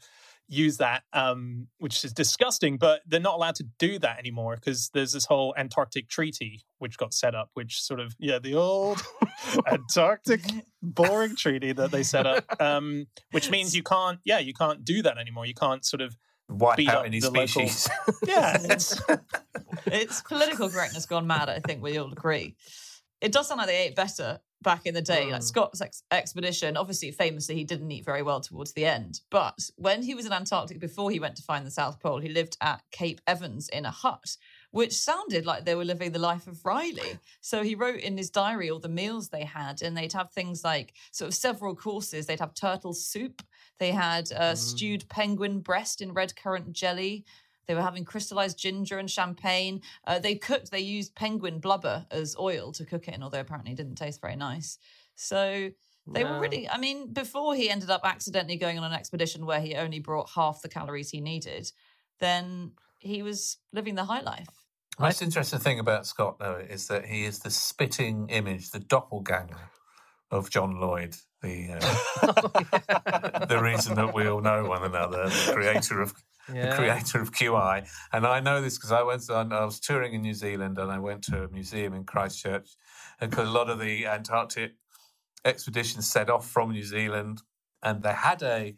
[0.47, 2.77] use that, um, which is disgusting.
[2.77, 6.97] But they're not allowed to do that anymore because there's this whole Antarctic Treaty which
[6.97, 9.01] got set up, which sort of yeah, the old
[9.71, 10.41] Antarctic
[10.81, 15.01] boring treaty that they set up, um, which means you can't yeah, you can't do
[15.03, 15.45] that anymore.
[15.45, 16.17] You can't sort of
[16.49, 17.89] Wipe Beat out any the local- species.
[18.25, 19.01] yeah, it's
[19.85, 22.55] It's political correctness gone mad, I think we all agree.
[23.21, 25.31] It does sound like they ate better back in the day.
[25.31, 25.45] Like Mm.
[25.45, 29.21] Scott's ex- expedition, obviously, famously, he didn't eat very well towards the end.
[29.29, 32.29] But when he was in Antarctic before he went to find the South Pole, he
[32.29, 34.37] lived at Cape Evans in a hut,
[34.71, 37.17] which sounded like they were living the life of Riley.
[37.41, 40.63] So he wrote in his diary all the meals they had, and they'd have things
[40.63, 42.25] like sort of several courses.
[42.27, 43.41] They'd have turtle soup,
[43.79, 44.57] they had uh, Mm.
[44.57, 47.25] stewed penguin breast in red currant jelly.
[47.67, 49.81] They were having crystallized ginger and champagne.
[50.05, 53.73] Uh, they cooked, they used penguin blubber as oil to cook it in, although apparently
[53.73, 54.77] it didn't taste very nice.
[55.15, 55.69] So
[56.07, 59.61] they were really, I mean, before he ended up accidentally going on an expedition where
[59.61, 61.71] he only brought half the calories he needed,
[62.19, 64.47] then he was living the high life.
[64.97, 68.79] The most interesting thing about Scott, though, is that he is the spitting image, the
[68.79, 69.69] doppelganger
[70.31, 76.01] of John Lloyd, the uh, the reason that we all know one another, the creator
[76.01, 76.13] of
[76.51, 76.69] Yeah.
[76.69, 77.87] the creator of QI.
[78.13, 79.29] And I know this because I went.
[79.29, 82.69] On, I was touring in New Zealand, and I went to a museum in Christchurch,
[83.19, 84.73] because a lot of the Antarctic
[85.45, 87.41] expeditions set off from New Zealand,
[87.83, 88.75] and they had a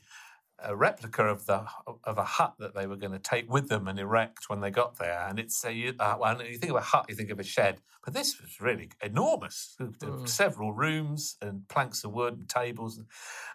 [0.64, 1.66] a replica of the
[2.04, 4.70] of a hut that they were going to take with them and erect when they
[4.72, 5.26] got there.
[5.28, 7.44] And it's a you- uh, well, you think of a hut, you think of a
[7.44, 9.76] shed, but this was really enormous.
[10.26, 13.00] Several rooms and planks of wood and tables,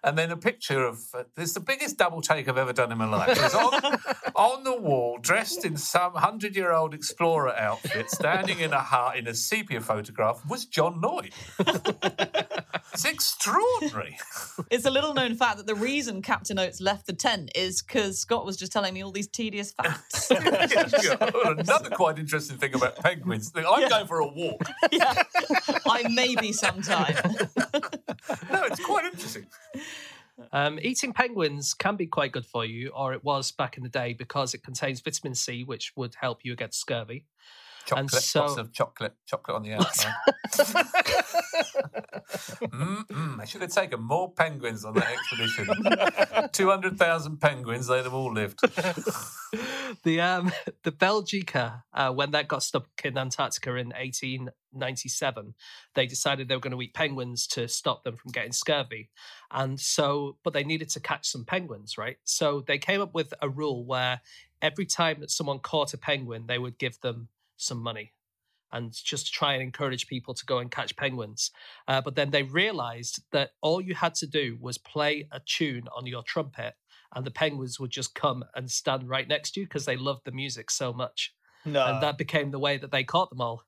[0.05, 2.93] and then a picture of uh, this is the biggest double take I've ever done
[2.93, 3.41] in my life.
[3.43, 3.99] Was on,
[4.35, 9.17] on the wall, dressed in some hundred year old explorer outfit, standing in a hut
[9.17, 11.33] in a sepia photograph, was John Lloyd.
[12.99, 14.19] it's extraordinary.
[14.71, 18.19] It's a little known fact that the reason Captain Oates left the tent is because
[18.19, 20.31] Scott was just telling me all these tedious facts.
[20.39, 21.31] Yeah, yeah.
[21.45, 23.53] Another quite interesting thing about penguins.
[23.55, 24.63] I'm going for a walk.
[24.91, 25.23] yeah.
[25.87, 27.15] I may be sometime.
[28.51, 29.47] No, it's quite interesting.
[30.53, 33.89] Um, eating penguins can be quite good for you, or it was back in the
[33.89, 37.25] day, because it contains vitamin C, which would help you against scurvy.
[37.89, 40.13] Chocolate, so- lots of chocolate, chocolate on the outside.
[42.63, 43.41] Mm-mm.
[43.41, 45.67] I should have taken more penguins on that expedition.
[46.53, 48.61] Two hundred thousand penguins, they'd have all lived.
[50.05, 55.55] the um the Belgica, uh, when that got stuck in Antarctica in 1897,
[55.95, 59.09] they decided they were going to eat penguins to stop them from getting scurvy,
[59.51, 62.19] and so but they needed to catch some penguins, right?
[62.25, 64.21] So they came up with a rule where
[64.61, 67.29] every time that someone caught a penguin, they would give them
[67.59, 68.15] some money.
[68.71, 71.51] And just to try and encourage people to go and catch penguins.
[71.87, 75.89] Uh, but then they realized that all you had to do was play a tune
[75.97, 76.75] on your trumpet
[77.15, 80.23] and the penguins would just come and stand right next to you because they loved
[80.25, 81.33] the music so much.
[81.65, 81.85] No.
[81.87, 83.63] And that became the way that they caught them all.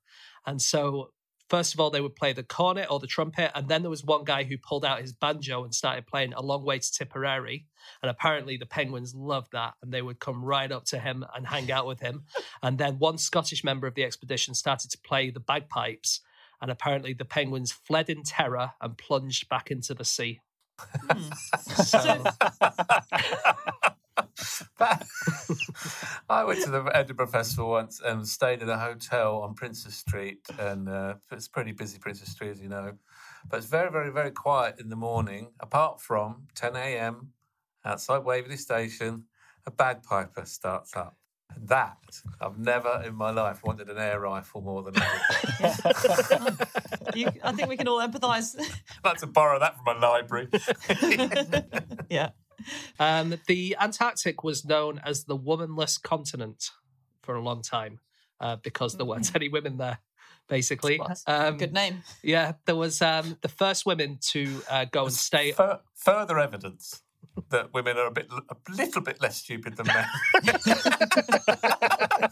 [0.47, 1.12] And so,
[1.51, 3.51] first of all, they would play the cornet or the trumpet.
[3.55, 6.40] And then there was one guy who pulled out his banjo and started playing A
[6.40, 7.66] Long Way to Tipperary.
[8.03, 9.74] And apparently, the penguins loved that.
[9.82, 12.22] And they would come right up to him and hang out with him.
[12.62, 16.20] and then one Scottish member of the expedition started to play the bagpipes.
[16.62, 20.40] And apparently, the penguins fled in terror and plunged back into the sea.
[20.78, 21.30] Hmm.
[21.84, 22.24] So,
[26.29, 30.41] I went to the Edinburgh Festival once and stayed in a hotel on Princes Street,
[30.59, 32.93] and uh, it's pretty busy Princes Street, as you know.
[33.49, 37.33] But it's very, very, very quiet in the morning, apart from 10 a.m.
[37.85, 39.25] outside Waverley Station,
[39.66, 41.16] a bagpiper starts up.
[41.57, 41.99] That,
[42.41, 45.03] I've never in my life wanted an air rifle more than did.
[47.14, 48.57] You, I think we can all empathise.
[48.57, 48.68] I'd
[49.05, 50.49] like to borrow that from a library.
[52.09, 52.31] yeah.
[52.99, 56.71] Um, the Antarctic was known as the womanless continent
[57.23, 58.01] for a long time
[58.41, 59.99] uh, because there weren't any women there.
[60.49, 62.03] Basically, um, Good name.
[62.25, 65.53] yeah, there was um, the first women to uh, go and stay.
[65.53, 67.03] Fur- further evidence
[67.51, 70.07] that women are a bit, a little bit less stupid than men.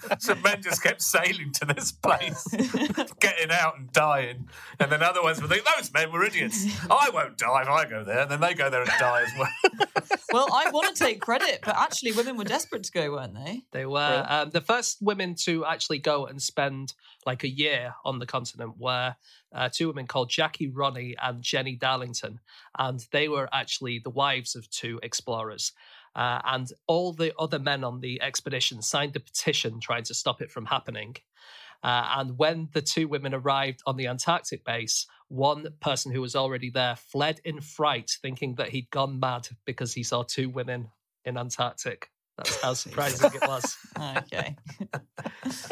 [0.18, 2.44] so men just kept sailing to this place,
[3.20, 4.48] getting out and dying,
[4.80, 6.66] and then other ones would think those men were idiots.
[6.90, 9.32] I won't die if I go there, and then they go there and die as
[9.38, 9.48] well.
[10.30, 13.62] Well, I want to take credit, but actually, women were desperate to go, weren't they?
[13.72, 16.92] They were um, the first women to actually go and spend
[17.26, 19.16] like a year on the continent where
[19.54, 22.40] uh, two women called Jackie Ronne and Jennie Darlington.
[22.78, 25.72] And they were actually the wives of two explorers.
[26.14, 30.40] Uh, and all the other men on the expedition signed a petition trying to stop
[30.40, 31.16] it from happening.
[31.82, 36.34] Uh, and when the two women arrived on the Antarctic base, one person who was
[36.34, 40.88] already there fled in fright, thinking that he'd gone mad because he saw two women
[41.24, 42.10] in Antarctic.
[42.36, 43.76] That's how surprising it was.
[43.98, 44.56] Okay.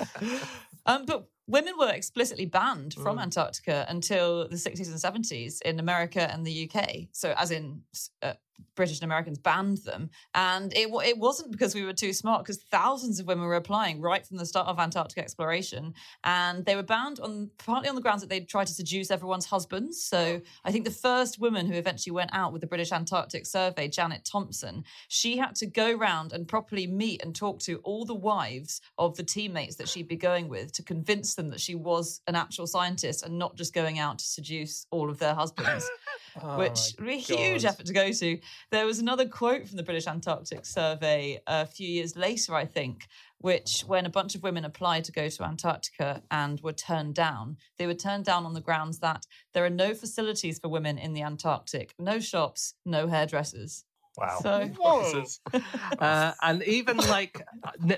[0.87, 6.31] um, but women were explicitly banned from Antarctica until the 60s and 70s in America
[6.33, 7.09] and the UK.
[7.13, 7.83] So, as in
[8.23, 8.35] uh,
[8.77, 10.11] British and Americans banned them.
[10.35, 14.01] And it, it wasn't because we were too smart, because thousands of women were applying
[14.01, 15.95] right from the start of Antarctic exploration.
[16.25, 19.47] And they were banned on partly on the grounds that they'd tried to seduce everyone's
[19.47, 20.01] husbands.
[20.03, 23.89] So, I think the first woman who eventually went out with the British Antarctic Survey,
[23.89, 28.15] Janet Thomson, she had to go round and properly meet and talk to all the
[28.15, 32.21] wives of the teammates that she'd be going with to convince them that she was
[32.27, 35.89] an actual scientist and not just going out to seduce all of their husbands.
[36.43, 38.39] Oh which my a huge effort to go to.
[38.71, 43.07] There was another quote from the British Antarctic Survey a few years later, I think,
[43.39, 47.57] which when a bunch of women applied to go to Antarctica and were turned down,
[47.79, 51.13] they were turned down on the grounds that there are no facilities for women in
[51.13, 53.85] the Antarctic, no shops, no hairdressers.
[54.17, 54.39] Wow.
[54.43, 55.25] So
[55.99, 57.43] uh, and even like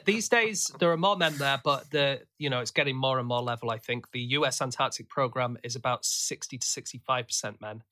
[0.05, 3.29] these days, there are more men there, but the you know it's getting more and
[3.29, 3.71] more level.
[3.71, 4.61] I think the U.S.
[4.61, 7.83] Antarctic program is about sixty to sixty-five percent men.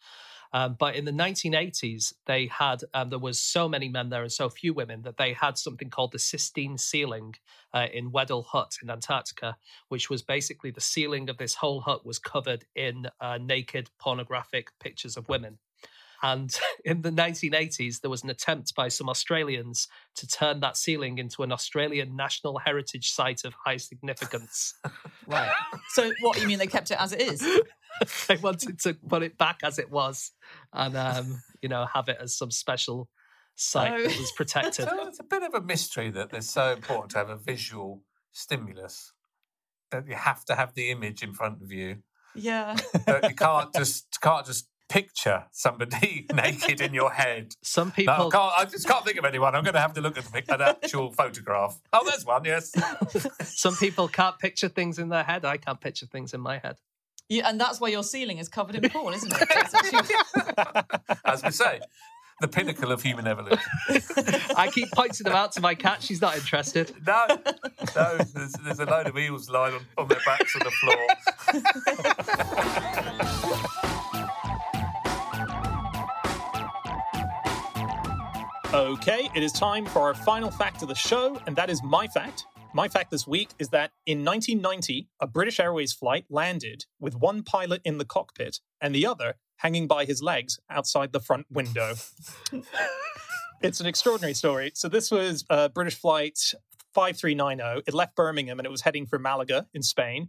[0.56, 4.32] Um, but in the 1980s, they had um, there was so many men there and
[4.32, 7.34] so few women that they had something called the Sistine ceiling
[7.74, 9.58] uh, in Weddell Hut in Antarctica,
[9.90, 14.70] which was basically the ceiling of this whole hut was covered in uh, naked pornographic
[14.80, 15.58] pictures of women.
[16.22, 21.18] And in the 1980s, there was an attempt by some Australians to turn that ceiling
[21.18, 24.72] into an Australian National Heritage Site of high significance.
[25.26, 25.50] right.
[25.90, 27.46] So what you mean they kept it as it is?
[28.28, 30.32] they wanted to put it back as it was
[30.72, 33.08] and, um, you know, have it as some special
[33.54, 34.02] site Oh.
[34.08, 34.88] that was protected.
[34.88, 38.02] So it's a bit of a mystery that it's so important to have a visual
[38.32, 39.12] stimulus
[39.90, 41.98] that you have to have the image in front of you.
[42.34, 42.76] Yeah.
[43.06, 47.52] You can't just can't just picture somebody naked in your head.
[47.62, 49.54] Some No, I, people, can't, I just can't think of anyone.
[49.54, 51.80] I'm going to have to look at the, an actual photograph.
[51.92, 52.44] Oh, there's one.
[52.44, 52.72] Yes.
[53.42, 55.44] some people can't picture things in their head.
[55.44, 56.76] I can't picture things in my head.
[57.28, 57.48] Yeah.
[57.48, 59.48] And that's why your ceiling is covered in porn, isn't it?
[61.24, 61.80] As we say,
[62.40, 63.64] the pinnacle of human evolution.
[64.56, 66.02] I keep pointing them out to my cat.
[66.02, 66.94] She's not interested.
[67.06, 67.26] No,
[67.94, 68.18] no.
[68.18, 71.06] There's, there's a load of eels lying on, on their backs on the floor.
[78.74, 82.06] Okay, it is time for our final fact of the show, and that is my
[82.06, 82.46] fact.
[82.76, 87.42] My fact this week is that in 1990, a British Airways flight landed with one
[87.42, 91.94] pilot in the cockpit and the other hanging by his legs outside the front window.
[93.62, 94.72] it's an extraordinary story.
[94.74, 96.38] So, this was uh, British flight
[96.92, 97.84] 5390.
[97.86, 100.28] It left Birmingham and it was heading for Malaga in Spain.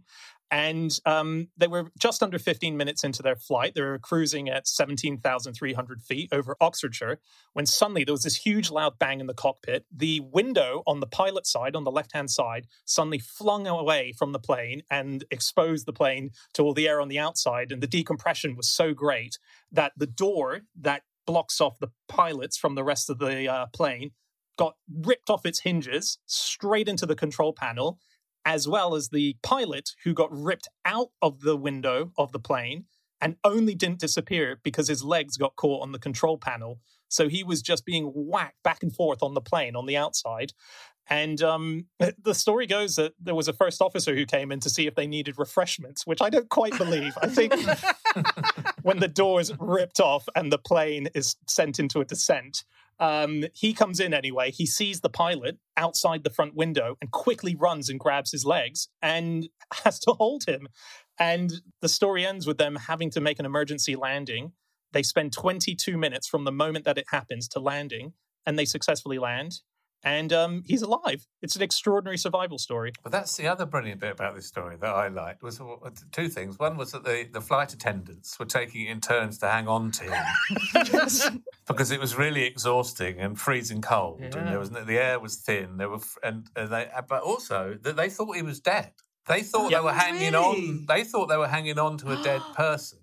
[0.50, 3.74] And um, they were just under 15 minutes into their flight.
[3.74, 7.20] They were cruising at 17,300 feet over Oxfordshire
[7.52, 9.84] when suddenly there was this huge loud bang in the cockpit.
[9.94, 14.32] The window on the pilot side, on the left hand side, suddenly flung away from
[14.32, 17.70] the plane and exposed the plane to all the air on the outside.
[17.70, 19.38] And the decompression was so great
[19.70, 24.12] that the door that blocks off the pilots from the rest of the uh, plane
[24.58, 27.98] got ripped off its hinges straight into the control panel
[28.48, 32.86] as well as the pilot who got ripped out of the window of the plane
[33.20, 36.80] and only didn't disappear because his legs got caught on the control panel.
[37.08, 40.54] So he was just being whacked back and forth on the plane on the outside.
[41.10, 41.88] And um,
[42.22, 44.94] the story goes that there was a first officer who came in to see if
[44.94, 47.18] they needed refreshments, which I don't quite believe.
[47.20, 47.52] I think
[48.82, 52.64] when the door is ripped off and the plane is sent into a descent,
[53.00, 54.50] um, he comes in anyway.
[54.50, 58.88] He sees the pilot outside the front window and quickly runs and grabs his legs
[59.02, 59.48] and
[59.84, 60.68] has to hold him.
[61.18, 64.52] And the story ends with them having to make an emergency landing.
[64.92, 68.14] They spend 22 minutes from the moment that it happens to landing,
[68.46, 69.60] and they successfully land.
[70.04, 71.26] And um, he's alive.
[71.42, 72.92] It's an extraordinary survival story.
[73.02, 75.60] But that's the other brilliant bit about this story that I liked was
[76.12, 76.56] two things.
[76.58, 79.90] One was that the, the flight attendants were taking it in turns to hang on
[79.92, 80.24] to him
[81.66, 85.36] because it was really exhausting and freezing cold, and there was no- the air was
[85.36, 85.76] thin.
[85.76, 88.92] There were f- and uh, they, uh, but also that they thought he was dead.
[89.26, 89.78] They thought Yeah.
[89.78, 90.36] they were hanging Really?
[90.78, 90.86] on.
[90.86, 93.00] They thought they were hanging on to a dead person,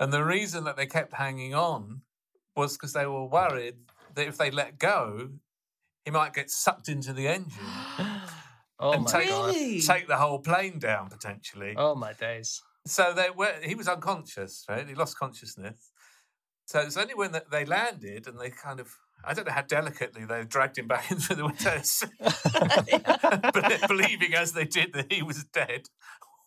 [0.00, 2.02] and the reason that they kept hanging on
[2.56, 3.76] was because they were worried
[4.14, 5.30] that if they let go,
[6.04, 7.62] he might get sucked into the engine
[8.80, 9.54] Oh and my take, god.
[9.54, 9.80] Really?
[9.80, 11.74] take the whole plane down potentially.
[11.76, 12.60] Oh my days.
[12.86, 14.86] So they were, he was unconscious, right?
[14.86, 15.90] He lost consciousness.
[16.66, 18.88] So it's only when th- they landed and they kind of,
[19.24, 22.04] I don't know how delicately they dragged him back in through the windows,
[23.88, 25.82] believing as they did that he was dead.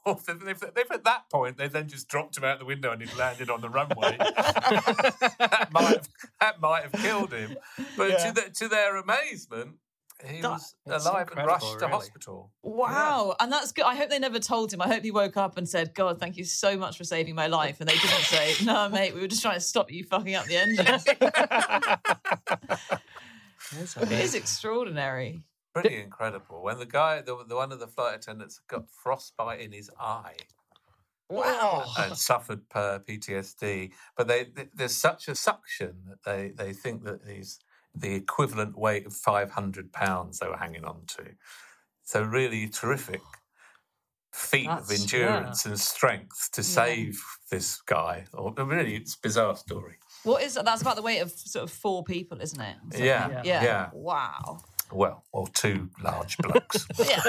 [0.08, 2.92] Or if, if, if at that point they then just dropped him out the window
[2.92, 7.58] and he landed on the runway, that might have, that might have killed him.
[7.98, 8.32] But Yeah.
[8.32, 9.76] to, the, to their amazement,
[10.26, 12.52] he That- was alive and incredible, rushed to hospital.
[12.64, 13.36] Wow.
[13.40, 13.86] And that's good.
[13.86, 14.82] I hope they never told him.
[14.82, 17.48] I hope he woke up and said, God, thank you so much for saving my
[17.48, 17.80] life.
[17.82, 20.46] And they didn't say, No, mate, we were just trying to stop you fucking up
[20.46, 20.88] the engine.
[20.88, 21.06] It's
[23.74, 24.42] it is amazing.
[24.42, 25.44] extraordinary.
[25.82, 26.62] Pretty incredible.
[26.64, 30.36] When the guy, the, the one of the flight attendants, got frostbite in his eye
[31.30, 31.86] Wow.
[31.98, 37.04] and suffered per PTSD, but they, th there's such a suction that they they think
[37.04, 37.60] that he's
[37.94, 41.26] the equivalent weight of 500 pounds they were hanging on to.
[42.04, 43.22] So really terrific
[44.32, 47.20] feat of That's- endurance and strength to save
[47.50, 48.26] this guy.
[48.34, 49.98] Or really, it's a bizarre story.
[50.24, 50.66] What is that?
[50.66, 52.78] that's about the weight of sort of four people, isn't it?
[52.82, 53.42] Something Yeah, Yeah.
[53.44, 53.64] yeah.
[53.64, 53.90] yeah.
[53.94, 54.60] Wow.
[54.92, 56.88] Well, or two large blokes.
[56.98, 57.22] Yeah.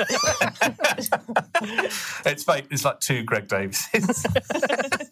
[2.25, 2.67] it's fake.
[2.71, 4.25] It's like two Greg Davises.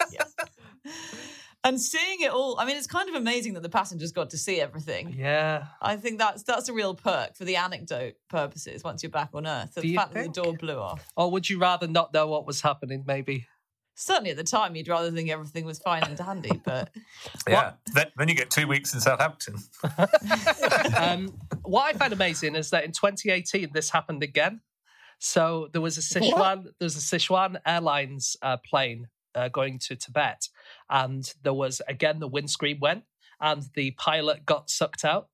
[1.64, 2.59] and seeing it all.
[2.59, 5.14] I mean, it's kind of amazing that the passengers got to see everything.
[5.16, 5.64] Yeah.
[5.82, 8.84] I think that's that's a real perk for the anecdote purposes.
[8.84, 11.05] Once you're back on Earth, the you fact that the door blew off.
[11.16, 13.05] Or would you rather not know what was happening?
[13.07, 13.49] Maybe.
[13.99, 16.90] Certainly at the time, you'd rather think everything was fine and dandy, but
[17.49, 17.72] Yeah.
[17.94, 19.57] Then, then you get two weeks in Southampton.
[20.97, 24.61] um, what I find amazing is that in 2018 this happened again.
[25.18, 29.97] So there was a Sichuan, there was a Sichuan Airlines uh, plane uh, going to
[29.97, 30.49] Tibet,
[30.90, 33.05] and there was again the windscreen went,
[33.40, 35.28] and the pilot got sucked out.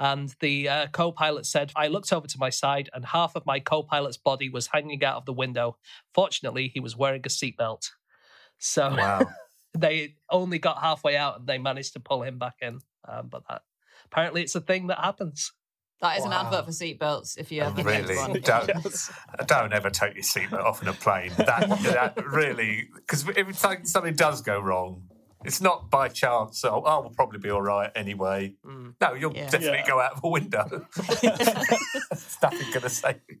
[0.00, 3.58] And the uh, co-pilot said, "I looked over to my side, and half of my
[3.58, 5.76] co-pilot's body was hanging out of the window.
[6.14, 7.90] Fortunately, he was wearing a seatbelt,
[8.58, 9.26] so Wow.
[9.78, 12.80] they only got halfway out, and they managed to pull him back in.
[13.06, 13.62] Um, but that
[14.06, 15.52] apparently it's a thing that happens."
[16.00, 17.36] that is an advert for seatbelts.
[17.36, 18.32] If you ever really get one.
[18.44, 19.10] don't Yes.
[19.46, 21.32] don't ever take your seatbelt off in a plane.
[21.38, 25.08] That, that really because if something, something does go wrong,
[25.44, 26.60] it's not by chance.
[26.60, 28.54] So, oh we'll probably be all right anyway.
[28.64, 28.94] Mm.
[29.00, 29.48] No, you'll Yeah.
[29.48, 29.86] definitely Yeah.
[29.88, 30.86] go out of a window.
[31.22, 33.38] There's nothing going to save you.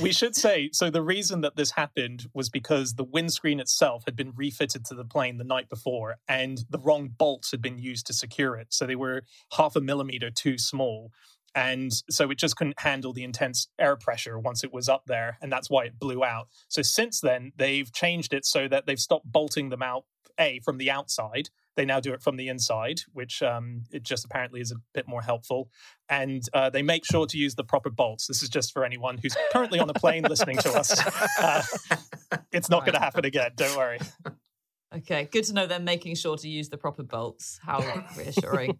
[0.00, 0.90] We should say so.
[0.90, 5.04] The reason that this happened was because the windscreen itself had been refitted to the
[5.04, 8.68] plane the night before, and the wrong bolts had been used to secure it.
[8.70, 9.22] So they were
[9.56, 11.10] half a millimeter too small.
[11.54, 15.38] And so it just couldn't handle the intense air pressure once it was up there.
[15.40, 16.48] And that's why it blew out.
[16.68, 20.04] So since then, they've changed it so that they've stopped bolting them out,
[20.38, 21.50] A, from the outside.
[21.76, 25.06] They now do it from the inside, which um, it just apparently is a bit
[25.06, 25.70] more helpful
[26.08, 28.26] and uh, they make sure to use the proper bolts.
[28.26, 31.00] This is just for anyone who's currently on a plane listening to us.
[31.38, 31.62] Uh,
[32.50, 33.52] it's not going to happen again.
[33.56, 33.98] Don't worry.
[34.96, 37.60] Okay, good to know they're making sure to use the proper bolts.
[37.62, 37.78] How
[38.16, 38.78] reassuring.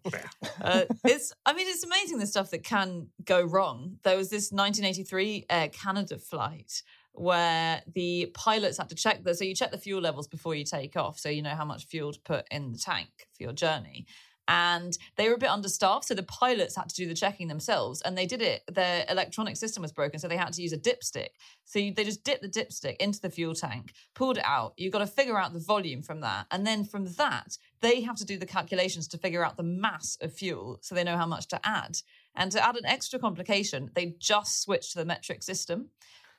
[0.61, 3.97] uh, it's, I mean, it's amazing the stuff that can go wrong.
[4.03, 6.81] There was this 1983 Air Canada flight
[7.13, 10.63] where the pilots had to check the, so you check the fuel levels before you
[10.63, 13.53] take off, so you know how much fuel to put in the tank for your
[13.53, 14.07] journey.
[14.49, 18.01] And they were a bit understaffed, so the pilots had to do the checking themselves,
[18.01, 18.63] and they did it.
[18.67, 21.29] Their electronic system was broken, so they had to use a dipstick.
[21.65, 24.73] So you, they just dipped the dipstick into the fuel tank, pulled it out.
[24.75, 26.47] You've got to figure out the volume from that.
[26.49, 30.17] And then from that, they have to do the calculations to figure out the mass
[30.19, 31.99] of fuel so they know how much to add.
[32.35, 35.89] And to add an extra complication, they just switched to the metric system,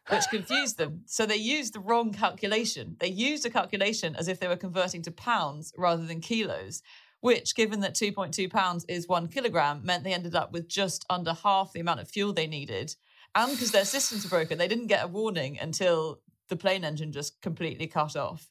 [0.08, 1.02] which confused them.
[1.06, 2.96] So they used the wrong calculation.
[2.98, 6.82] They used a calculation as if they were converting to pounds rather than kilos.
[7.20, 11.34] Which, given that 2.2 pounds is one kilogram, meant they ended up with just under
[11.34, 12.94] half the amount of fuel they needed
[13.34, 17.12] and because their systems were broken, they didn't get a warning until the plane engine
[17.12, 18.48] just completely cut off.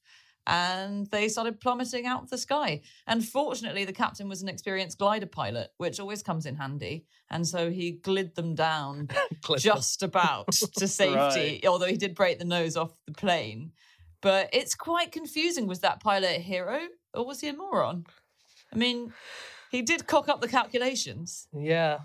[0.48, 2.82] And they started plummeting out of the sky.
[3.06, 7.06] And fortunately, the captain was an experienced glider pilot, which always comes in handy.
[7.30, 9.10] And so he glid them down
[9.58, 13.74] just about to safety, although he did break the nose off the plane.
[14.22, 15.68] But it's quite confusing.
[15.68, 16.80] Was that pilot a hero
[17.14, 18.06] or was he a moron?
[18.74, 19.14] I mean,
[19.72, 21.48] he did cock up the calculations.
[21.54, 22.00] Yeah,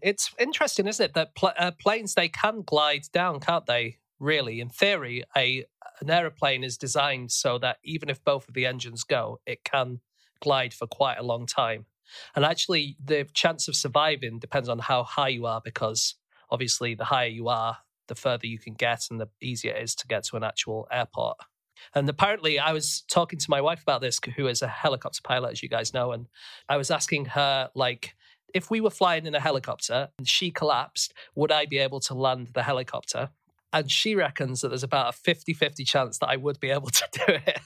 [0.00, 1.14] it's interesting, isn't it?
[1.14, 3.98] That pl- uh, planes they can glide down, can't they?
[4.18, 5.66] Really, in theory, a
[6.00, 10.00] an aeroplane is designed so that even if both of the engines go, it can
[10.40, 11.86] glide for quite a long time.
[12.34, 16.16] And actually, the chance of surviving depends on how high you are, because
[16.50, 19.94] obviously, the higher you are, the further you can get, and the easier it is
[19.96, 21.38] to get to an actual airport.
[21.94, 25.52] And apparently, I was talking to my wife about this, who is a helicopter pilot,
[25.52, 26.26] as you guys know, and
[26.68, 28.14] I was asking her, like,
[28.54, 32.14] if we were flying in a helicopter and she collapsed, would I be able to
[32.14, 33.30] land the helicopter?
[33.72, 36.88] And she reckons that there's about a 50 50 chance that I would be able
[36.90, 37.60] to do it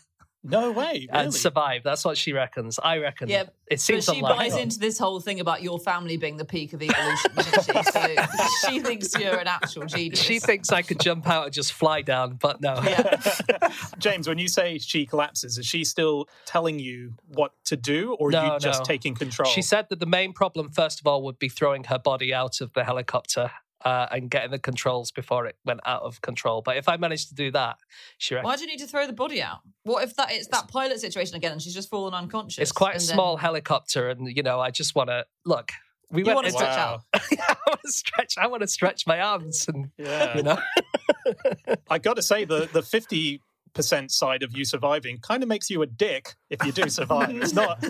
[0.51, 1.09] No way.
[1.11, 1.31] and really?
[1.39, 1.83] survive.
[1.85, 2.79] That's what she reckons.
[2.83, 4.51] I reckon Yeah, it But seems she unlikely.
[4.51, 7.83] buys into this whole thing about your family being the peak of evolution, she?
[7.93, 10.21] So she thinks you're an actual genius.
[10.23, 12.75] She thinks I could jump out and just fly down, but no.
[12.83, 13.21] Yeah.
[13.99, 18.29] James, when you say she collapses, is she still telling you what to do or
[18.29, 18.85] are No, you just no.
[18.85, 19.49] taking control?
[19.51, 22.61] She said that the main problem, first of all, would be throwing her body out
[22.61, 23.51] of the helicopter
[23.85, 26.63] uh, and getting the controls before it went out of control.
[26.63, 27.77] But if I managed to do that,
[28.19, 29.61] she reckons Why do you need to throw the body out?
[29.83, 32.59] What if that it's that pilot situation again and she's just fallen unconscious?
[32.63, 35.73] it's quite a and then small helicopter, and you know, I just want to look.
[36.11, 37.01] We You went want to stretch Wow.
[37.15, 37.23] out.
[37.39, 38.35] I want to stretch.
[38.39, 40.37] I want to stretch my arms, and yeah.
[40.37, 40.59] you know,
[41.91, 42.83] I got to say, the, the
[43.77, 47.31] 50% side of you surviving kind of makes you a dick if you do survive.
[47.37, 47.81] it's not,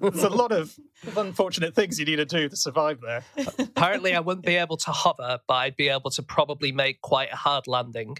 [0.00, 0.74] there's a lot of
[1.16, 3.24] unfortunate things you need to do to survive there.
[3.58, 7.32] apparently, I wouldn't be able to hover, but I'd be able to probably make quite
[7.32, 8.16] a hard landing.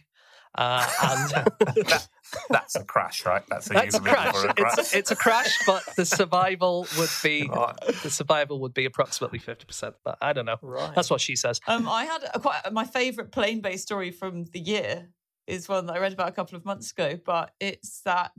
[0.54, 1.48] Uh, and
[1.88, 2.08] That,
[2.48, 3.42] that's a crash, right?
[3.48, 4.34] That's a that's a crash.
[4.34, 4.78] for a crash.
[4.78, 7.76] It's, it's a crash, but the survival would be Right.
[8.02, 9.96] the survival would be approximately fifty percent.
[10.02, 10.56] But I don't know.
[10.62, 10.94] Right.
[10.94, 11.60] That's what she says.
[11.66, 15.08] Um, I had a, quite my favourite plane-based story from the year
[15.47, 18.32] is one that I read about a couple of months ago, but it's that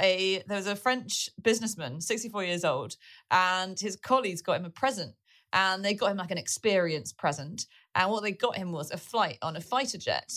[0.00, 2.96] a there was a French businessman, 64 years old,
[3.30, 5.14] and his colleagues got him a present.
[5.52, 7.66] And they got him like an experience present.
[7.94, 10.30] And what they got him was a flight on a fighter jet.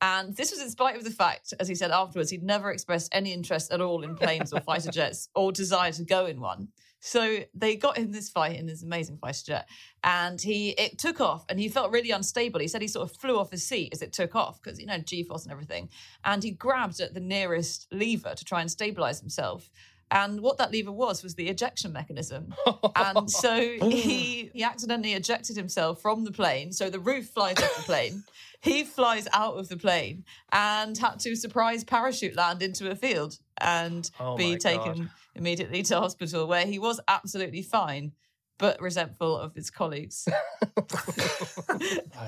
[0.00, 3.14] And this was in spite of the fact, as he said afterwards, he'd never expressed
[3.14, 6.68] any interest at all in planes or fighter jets or desire to go in one.
[7.04, 9.68] So they got him this fight in this amazing fighter jet,
[10.04, 12.60] and he it took off, and he felt really unstable.
[12.60, 14.86] He said he sort of flew off his seat as it took off because you
[14.86, 15.88] know G-force and everything,
[16.24, 19.68] and he grabbed at the nearest lever to try and stabilize himself.
[20.12, 22.54] And what that lever was was the ejection mechanism.
[22.94, 26.70] and so he he accidentally ejected himself from the plane.
[26.70, 28.22] So the roof flies off the plane.
[28.60, 33.36] He flies out of the plane and had to surprise parachute land into a field
[33.58, 35.10] and Oh be taken God.
[35.34, 38.12] Immediately to hospital where he was absolutely fine
[38.58, 40.28] but resentful of his colleagues.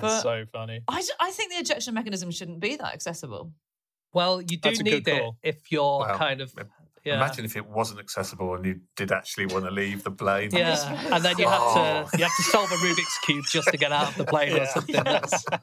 [0.01, 0.81] That's so funny.
[0.89, 3.53] I, ju- I think the ejection mechanism shouldn't be that accessible.
[4.13, 5.37] Well, you do That's a good need it call.
[5.43, 6.53] if you're Well, kind of
[7.05, 7.17] yeah.
[7.17, 10.49] Imagine if it wasn't accessible and you did actually want to leave the plane.
[10.53, 12.09] Yeah, and then you have Oh.
[12.11, 14.55] to you have to solve a Rubik's cube just to get out of the plane
[14.55, 14.67] or Yeah.
[14.69, 15.05] something.
[15.05, 15.45] That's,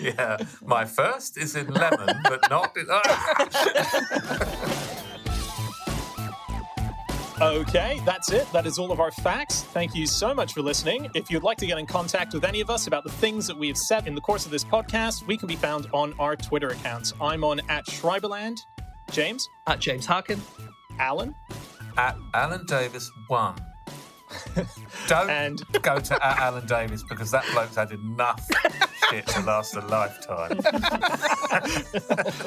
[0.00, 0.36] Yeah.
[0.62, 2.86] My first is in lemon, but not in.
[2.90, 4.92] Ah!
[7.40, 8.50] Okay, that's it.
[8.52, 9.62] That is all of our facts.
[9.62, 11.10] Thank you so much for listening.
[11.14, 13.56] If you'd like to get in contact with any of us about the things that
[13.56, 16.34] we have said in the course of this podcast, we can be found on our
[16.34, 17.12] Twitter accounts.
[17.20, 18.56] I'm on at Schreiberland.
[19.12, 20.40] James, at James Harkin.
[20.98, 21.34] Alan,
[21.98, 23.54] At Alan Davies one.
[25.06, 28.48] Don't And- go to at Alan Davies because that bloke's had enough
[29.10, 30.60] shit to last a lifetime.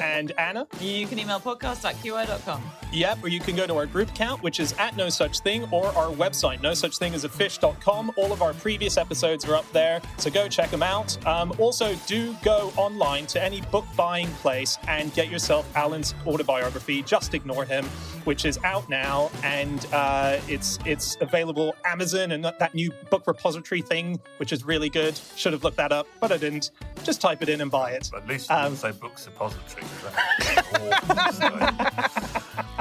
[0.02, 0.66] and Anna.
[0.80, 2.62] You can email podcast at qi.com.
[2.92, 5.66] Yep, or you can go to our group account, which is at No Such Thing,
[5.70, 8.12] or our website, no such thing as a fish.com.
[8.16, 11.24] All of our previous episodes are up there, so go check them out.
[11.26, 17.02] Um, also, do go online to any book buying place and get yourself Alan's autobiography,
[17.02, 17.84] Just Ignore Him,
[18.24, 23.26] which is out now, and uh, it's it's available Amazon and that, that new book
[23.26, 25.18] repository thing, which is really good.
[25.36, 26.49] Should have looked that up, but I didn't.
[27.04, 28.10] Just type it in and buy it.
[28.16, 29.84] At least Um, say book suppository.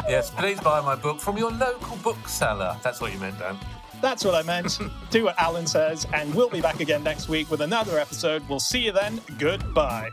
[0.08, 2.76] Yes, please buy my book from your local bookseller.
[2.84, 3.60] That's what you meant, Dan.
[4.02, 4.80] That's what I meant.
[5.12, 8.42] Do what Alan says, and we'll be back again next week with another episode.
[8.50, 9.22] We'll see you then.
[9.38, 10.10] Goodbye.